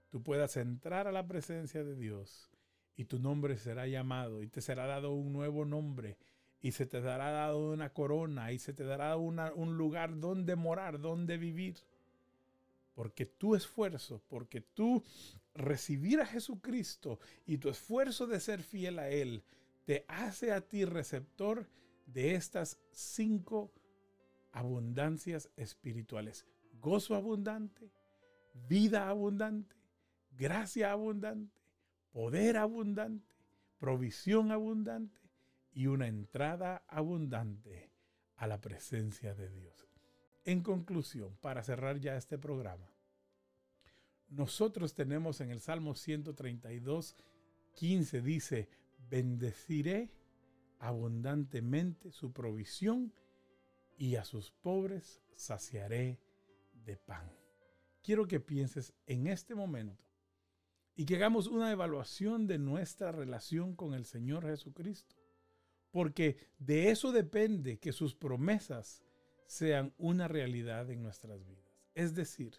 tú 0.09 0.21
puedas 0.21 0.57
entrar 0.57 1.07
a 1.07 1.11
la 1.11 1.27
presencia 1.27 1.83
de 1.83 1.95
Dios 1.95 2.51
y 2.95 3.05
tu 3.05 3.19
nombre 3.19 3.57
será 3.57 3.87
llamado 3.87 4.43
y 4.43 4.47
te 4.47 4.61
será 4.61 4.85
dado 4.85 5.13
un 5.13 5.31
nuevo 5.31 5.65
nombre 5.65 6.17
y 6.61 6.73
se 6.73 6.85
te 6.85 7.01
dará 7.01 7.31
dado 7.31 7.71
una 7.71 7.93
corona 7.93 8.51
y 8.51 8.59
se 8.59 8.73
te 8.73 8.83
dará 8.83 9.15
un 9.17 9.77
lugar 9.77 10.19
donde 10.19 10.55
morar, 10.55 10.99
donde 10.99 11.37
vivir. 11.37 11.77
Porque 12.93 13.25
tu 13.25 13.55
esfuerzo, 13.55 14.21
porque 14.27 14.61
tú 14.61 15.03
recibir 15.53 16.19
a 16.19 16.25
Jesucristo 16.25 17.19
y 17.45 17.57
tu 17.57 17.69
esfuerzo 17.69 18.27
de 18.27 18.39
ser 18.39 18.63
fiel 18.63 18.99
a 18.99 19.09
Él, 19.09 19.43
te 19.85 20.05
hace 20.07 20.51
a 20.51 20.61
ti 20.61 20.85
receptor 20.85 21.67
de 22.05 22.35
estas 22.35 22.79
cinco 22.91 23.71
abundancias 24.51 25.49
espirituales. 25.55 26.45
Gozo 26.81 27.15
abundante, 27.15 27.91
vida 28.67 29.07
abundante, 29.07 29.75
gracia 30.31 30.91
abundante, 30.91 31.53
poder 32.11 32.57
abundante, 32.57 33.35
provisión 33.79 34.51
abundante 34.51 35.21
y 35.73 35.87
una 35.87 36.07
entrada 36.07 36.83
abundante 36.87 37.91
a 38.35 38.47
la 38.47 38.59
presencia 38.59 39.33
de 39.33 39.49
Dios. 39.49 39.90
En 40.43 40.61
conclusión, 40.61 41.37
para 41.41 41.63
cerrar 41.63 41.99
ya 41.99 42.15
este 42.17 42.37
programa, 42.37 42.89
nosotros 44.29 44.93
tenemos 44.93 45.41
en 45.41 45.51
el 45.51 45.59
Salmo 45.59 45.93
132, 45.93 47.15
15 47.73 48.21
dice, 48.21 48.69
bendeciré 49.09 50.11
abundantemente 50.79 52.11
su 52.11 52.31
provisión 52.31 53.13
y 53.97 54.15
a 54.15 54.25
sus 54.25 54.51
pobres 54.51 55.21
saciaré 55.33 56.19
de 56.73 56.97
pan. 56.97 57.31
Quiero 58.01 58.27
que 58.27 58.39
pienses 58.39 58.93
en 59.05 59.27
este 59.27 59.53
momento 59.53 60.03
y 60.95 61.05
que 61.05 61.17
hagamos 61.17 61.47
una 61.47 61.71
evaluación 61.71 62.47
de 62.47 62.57
nuestra 62.57 63.11
relación 63.11 63.75
con 63.75 63.93
el 63.93 64.05
Señor 64.05 64.45
Jesucristo 64.45 65.15
porque 65.91 66.37
de 66.57 66.89
eso 66.89 67.11
depende 67.11 67.77
que 67.77 67.91
sus 67.91 68.15
promesas 68.15 69.03
sean 69.51 69.93
una 69.97 70.29
realidad 70.29 70.89
en 70.91 71.03
nuestras 71.03 71.45
vidas. 71.45 71.75
Es 71.93 72.15
decir, 72.15 72.55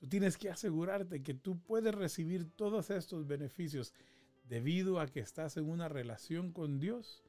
tú 0.00 0.08
tienes 0.08 0.36
que 0.36 0.50
asegurarte 0.50 1.22
que 1.22 1.32
tú 1.32 1.60
puedes 1.60 1.94
recibir 1.94 2.50
todos 2.56 2.90
estos 2.90 3.24
beneficios 3.28 3.94
debido 4.42 4.98
a 4.98 5.06
que 5.06 5.20
estás 5.20 5.56
en 5.56 5.70
una 5.70 5.88
relación 5.88 6.50
con 6.50 6.80
Dios 6.80 7.22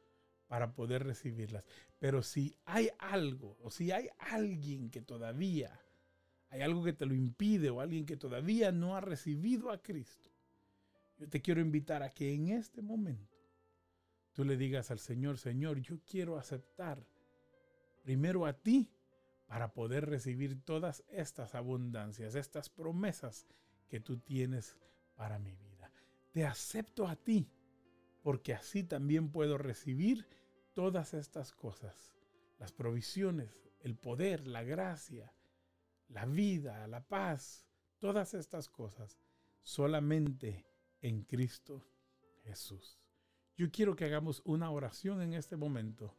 para 0.48 0.74
poder 0.74 1.04
recibirlas. 1.04 1.64
Pero 2.00 2.24
si 2.24 2.56
hay 2.66 2.90
algo 2.98 3.60
o 3.62 3.70
si 3.70 3.92
hay 3.92 4.10
alguien 4.18 4.90
que 4.90 5.02
todavía, 5.02 5.80
hay 6.50 6.62
algo 6.62 6.84
que 6.84 6.94
te 6.94 7.06
lo 7.06 7.14
impide 7.14 7.70
o 7.70 7.80
alguien 7.80 8.08
que 8.08 8.18
todavía 8.18 8.72
no 8.72 8.96
ha 8.96 9.02
recibido 9.02 9.70
a 9.70 9.84
Cristo, 9.84 10.32
yo 11.20 11.30
te 11.30 11.44
quiero 11.44 11.62
invitar 11.62 12.02
a 12.02 12.10
que 12.10 12.34
en 12.34 12.50
este 12.50 12.82
momento 12.82 13.38
tú 14.32 14.44
le 14.44 14.58
digas 14.58 14.90
al 14.90 14.98
Señor, 14.98 15.38
Señor, 15.38 15.80
yo 15.80 16.00
quiero 16.08 16.40
aceptar 16.40 17.12
primero 18.04 18.46
a 18.46 18.54
ti 18.54 18.92
para 19.48 19.74
poder 19.74 20.08
recibir 20.08 20.63
todas 20.63 21.04
estas 21.10 21.56
abundancias, 21.56 22.36
estas 22.36 22.70
promesas 22.70 23.48
que 23.88 24.00
tú 24.00 24.20
tienes 24.20 24.78
para 25.16 25.39
mi 25.39 25.56
vida. 25.56 25.92
Te 26.32 26.46
acepto 26.46 27.08
a 27.08 27.16
ti, 27.16 27.50
porque 28.22 28.54
así 28.54 28.84
también 28.84 29.32
puedo 29.32 29.58
recibir 29.58 30.28
todas 30.74 31.13
estas 31.13 31.52
cosas, 31.52 32.16
las 32.60 32.72
provisiones, 32.72 33.70
el 33.80 33.96
poder, 33.96 34.48
la 34.48 34.63
gracia, 34.63 35.34
la 36.08 36.26
vida, 36.26 36.88
la 36.88 37.08
paz, 37.08 37.66
todas 38.00 38.34
estas 38.34 38.70
cosas, 38.70 39.20
solamente 39.62 40.66
en 41.02 41.24
Cristo 41.24 41.86
Jesús. 42.44 43.00
Yo 43.56 43.70
quiero 43.72 43.96
que 43.96 44.06
hagamos 44.06 44.42
una 44.46 44.72
oración 44.72 45.22
en 45.22 45.34
este 45.34 45.56
momento. 45.56 46.16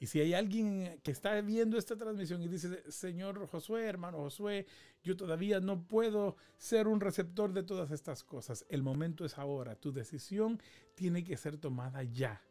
Y 0.00 0.06
si 0.06 0.20
hay 0.20 0.34
alguien 0.34 1.00
que 1.02 1.10
está 1.10 1.40
viendo 1.40 1.78
esta 1.78 1.96
transmisión 1.96 2.42
y 2.42 2.48
dice, 2.48 2.90
Señor 2.90 3.46
Josué, 3.46 3.86
hermano 3.86 4.18
Josué, 4.18 4.66
yo 5.02 5.16
todavía 5.16 5.60
no 5.60 5.86
puedo 5.86 6.36
ser 6.58 6.88
un 6.88 7.00
receptor 7.00 7.52
de 7.52 7.62
todas 7.62 7.90
estas 7.90 8.24
cosas. 8.24 8.66
El 8.68 8.82
momento 8.82 9.24
es 9.24 9.38
ahora. 9.38 9.76
Tu 9.76 9.92
decisión 9.92 10.60
tiene 10.94 11.22
que 11.24 11.36
ser 11.36 11.58
tomada 11.58 12.02
ya. 12.02 12.42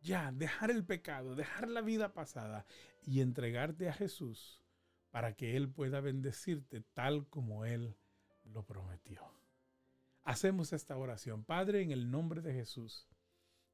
Ya, 0.00 0.32
dejar 0.32 0.70
el 0.70 0.84
pecado, 0.84 1.34
dejar 1.34 1.68
la 1.68 1.80
vida 1.80 2.12
pasada 2.12 2.64
y 3.04 3.20
entregarte 3.20 3.88
a 3.88 3.92
Jesús 3.92 4.62
para 5.10 5.34
que 5.34 5.56
Él 5.56 5.68
pueda 5.68 6.00
bendecirte 6.00 6.80
tal 6.80 7.26
como 7.28 7.64
Él 7.64 7.96
lo 8.52 8.64
prometió. 8.64 9.22
Hacemos 10.24 10.72
esta 10.72 10.96
oración. 10.96 11.44
Padre, 11.44 11.82
en 11.82 11.90
el 11.90 12.10
nombre 12.10 12.40
de 12.40 12.52
Jesús, 12.52 13.06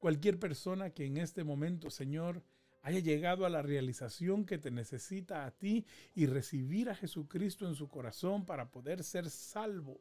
cualquier 0.03 0.41
persona 0.41 0.91
que 0.91 1.07
en 1.07 1.17
este 1.17 1.45
momento, 1.45 1.88
Señor, 1.88 2.43
haya 2.83 2.99
llegado 2.99 3.47
a 3.47 3.49
la 3.49 3.62
realización 3.62 4.45
que 4.45 4.59
te 4.59 4.73
necesita 4.73 5.47
a 5.47 5.53
ti 5.53 5.87
y 6.12 6.27
recibir 6.27 6.91
a 6.91 6.97
Jesucristo 6.97 7.69
en 7.69 7.77
su 7.77 7.88
corazón 7.88 8.45
para 8.45 8.73
poder 8.73 9.05
ser 9.05 9.31
salvo, 9.31 10.01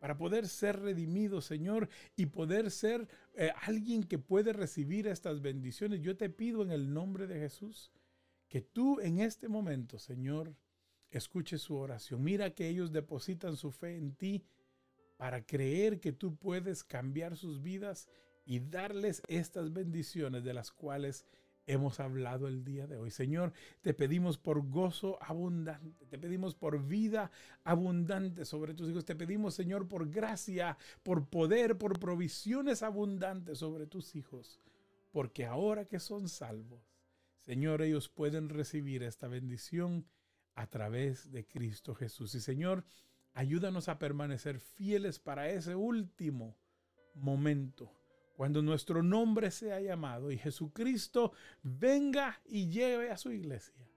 para 0.00 0.18
poder 0.18 0.46
ser 0.46 0.80
redimido, 0.80 1.40
Señor, 1.40 1.88
y 2.14 2.26
poder 2.26 2.70
ser 2.70 3.08
eh, 3.32 3.52
alguien 3.62 4.04
que 4.04 4.18
puede 4.18 4.52
recibir 4.52 5.06
estas 5.06 5.40
bendiciones. 5.40 6.02
Yo 6.02 6.14
te 6.18 6.28
pido 6.28 6.62
en 6.62 6.70
el 6.70 6.92
nombre 6.92 7.26
de 7.26 7.40
Jesús 7.40 7.90
que 8.50 8.60
tú 8.60 9.00
en 9.00 9.20
este 9.20 9.48
momento, 9.48 9.98
Señor, 9.98 10.54
escuches 11.10 11.62
su 11.62 11.74
oración. 11.74 12.22
Mira 12.22 12.50
que 12.50 12.68
ellos 12.68 12.92
depositan 12.92 13.56
su 13.56 13.72
fe 13.72 13.96
en 13.96 14.14
ti 14.14 14.44
para 15.16 15.46
creer 15.46 16.00
que 16.00 16.12
tú 16.12 16.36
puedes 16.36 16.84
cambiar 16.84 17.34
sus 17.34 17.62
vidas 17.62 18.10
y 18.46 18.60
darles 18.60 19.22
estas 19.28 19.72
bendiciones 19.72 20.44
de 20.44 20.54
las 20.54 20.72
cuales 20.72 21.26
hemos 21.66 22.00
hablado 22.00 22.48
el 22.48 22.64
día 22.64 22.86
de 22.86 22.96
hoy. 22.96 23.10
Señor, 23.10 23.52
te 23.82 23.92
pedimos 23.92 24.38
por 24.38 24.66
gozo 24.66 25.18
abundante, 25.20 26.06
te 26.06 26.18
pedimos 26.18 26.54
por 26.54 26.82
vida 26.86 27.30
abundante 27.64 28.44
sobre 28.44 28.72
tus 28.72 28.88
hijos, 28.88 29.04
te 29.04 29.16
pedimos, 29.16 29.54
Señor, 29.54 29.88
por 29.88 30.08
gracia, 30.08 30.78
por 31.02 31.28
poder, 31.28 31.76
por 31.76 31.98
provisiones 31.98 32.82
abundantes 32.82 33.58
sobre 33.58 33.86
tus 33.86 34.14
hijos, 34.14 34.60
porque 35.10 35.44
ahora 35.44 35.84
que 35.84 35.98
son 35.98 36.28
salvos, 36.28 36.80
Señor, 37.40 37.82
ellos 37.82 38.08
pueden 38.08 38.48
recibir 38.48 39.02
esta 39.02 39.28
bendición 39.28 40.06
a 40.54 40.66
través 40.68 41.30
de 41.32 41.44
Cristo 41.46 41.94
Jesús. 41.94 42.34
Y 42.34 42.40
Señor, 42.40 42.84
Ayúdanos 43.36 43.90
a 43.90 43.98
permanecer 43.98 44.60
fieles 44.60 45.18
para 45.18 45.50
ese 45.50 45.74
último 45.74 46.56
momento, 47.12 47.92
cuando 48.36 48.60
nuestro 48.60 49.02
nombre 49.02 49.50
sea 49.50 49.80
llamado 49.80 50.30
y 50.30 50.36
Jesucristo 50.36 51.32
venga 51.62 52.38
y 52.44 52.68
lleve 52.68 53.10
a 53.10 53.16
su 53.16 53.32
iglesia 53.32 53.88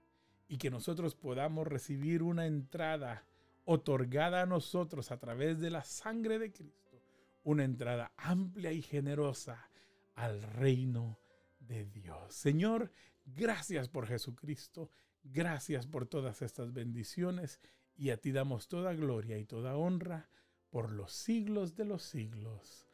y 0.48 0.56
que 0.56 0.70
nosotros 0.70 1.14
podamos 1.14 1.66
recibir 1.66 2.22
una 2.22 2.46
entrada 2.46 3.26
otorgada 3.66 4.42
a 4.42 4.46
nosotros 4.46 5.12
a 5.12 5.18
través 5.18 5.60
de 5.60 5.68
la 5.68 5.84
sangre 5.84 6.38
de 6.38 6.52
Cristo, 6.52 7.02
una 7.44 7.64
entrada 7.64 8.12
amplia 8.16 8.72
y 8.72 8.80
generosa 8.80 9.70
al 10.14 10.42
reino 10.42 11.18
de 11.58 11.84
Dios. 11.84 12.34
Señor, 12.34 12.90
gracias 13.26 13.90
por 13.90 14.06
Jesucristo, 14.06 14.90
gracias 15.22 15.86
por 15.86 16.06
todas 16.06 16.40
estas 16.40 16.72
bendiciones 16.72 17.60
y 17.94 18.08
a 18.08 18.16
ti 18.16 18.32
damos 18.32 18.68
toda 18.68 18.94
gloria 18.94 19.36
y 19.36 19.44
toda 19.44 19.76
honra 19.76 20.30
por 20.70 20.90
los 20.92 21.12
siglos 21.12 21.76
de 21.76 21.84
los 21.84 22.02
siglos. 22.02 22.89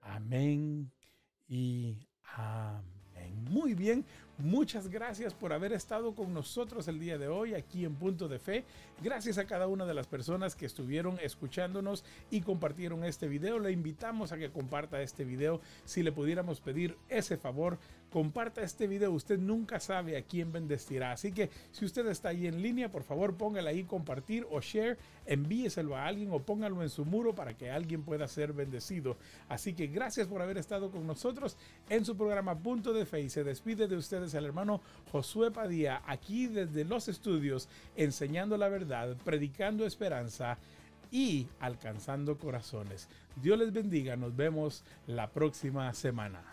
Amén 0.00 0.90
y 1.48 1.98
amén. 2.34 3.44
Muy 3.50 3.74
bien, 3.74 4.04
Muchas 4.42 4.88
gracias 4.88 5.34
por 5.34 5.52
haber 5.52 5.74
estado 5.74 6.14
con 6.14 6.32
nosotros 6.32 6.88
el 6.88 6.98
día 6.98 7.18
de 7.18 7.28
hoy 7.28 7.52
aquí 7.52 7.84
en 7.84 7.94
Punto 7.94 8.26
de 8.26 8.38
Fe. 8.38 8.64
Gracias 9.02 9.36
a 9.36 9.44
cada 9.44 9.66
una 9.66 9.84
de 9.84 9.92
las 9.92 10.06
personas 10.06 10.56
que 10.56 10.64
estuvieron 10.64 11.18
escuchándonos 11.20 12.04
y 12.30 12.40
compartieron 12.40 13.04
este 13.04 13.28
video. 13.28 13.58
Le 13.58 13.70
invitamos 13.70 14.32
a 14.32 14.38
que 14.38 14.50
comparta 14.50 15.02
este 15.02 15.26
video. 15.26 15.60
Si 15.84 16.02
le 16.02 16.10
pudiéramos 16.10 16.62
pedir 16.62 16.96
ese 17.10 17.36
favor, 17.36 17.78
comparta 18.10 18.62
este 18.62 18.86
video. 18.86 19.12
Usted 19.12 19.38
nunca 19.38 19.80
sabe 19.80 20.16
a 20.16 20.22
quién 20.22 20.52
bendecirá. 20.52 21.12
Así 21.12 21.32
que 21.32 21.50
si 21.72 21.84
usted 21.84 22.06
está 22.08 22.30
ahí 22.30 22.46
en 22.46 22.62
línea, 22.62 22.90
por 22.90 23.02
favor 23.02 23.36
póngale 23.36 23.70
ahí 23.70 23.84
compartir 23.84 24.46
o 24.50 24.60
share. 24.60 24.98
Envíeselo 25.26 25.96
a 25.96 26.06
alguien 26.06 26.30
o 26.32 26.40
póngalo 26.40 26.82
en 26.82 26.90
su 26.90 27.04
muro 27.04 27.34
para 27.34 27.54
que 27.56 27.70
alguien 27.70 28.02
pueda 28.02 28.26
ser 28.28 28.52
bendecido. 28.52 29.16
Así 29.48 29.72
que 29.74 29.86
gracias 29.86 30.26
por 30.26 30.42
haber 30.42 30.58
estado 30.58 30.90
con 30.90 31.06
nosotros 31.06 31.56
en 31.88 32.04
su 32.04 32.16
programa 32.16 32.58
Punto 32.58 32.92
de 32.92 33.06
Fe 33.06 33.22
y 33.22 33.30
se 33.30 33.44
despide 33.44 33.86
de 33.86 33.96
ustedes 33.96 34.34
al 34.34 34.44
hermano 34.44 34.80
Josué 35.12 35.50
Padilla, 35.50 36.02
aquí 36.06 36.46
desde 36.46 36.84
los 36.84 37.08
estudios, 37.08 37.68
enseñando 37.96 38.56
la 38.56 38.68
verdad, 38.68 39.16
predicando 39.24 39.86
esperanza 39.86 40.58
y 41.10 41.48
alcanzando 41.60 42.38
corazones. 42.38 43.08
Dios 43.36 43.58
les 43.58 43.72
bendiga, 43.72 44.16
nos 44.16 44.34
vemos 44.36 44.84
la 45.06 45.30
próxima 45.30 45.92
semana. 45.94 46.49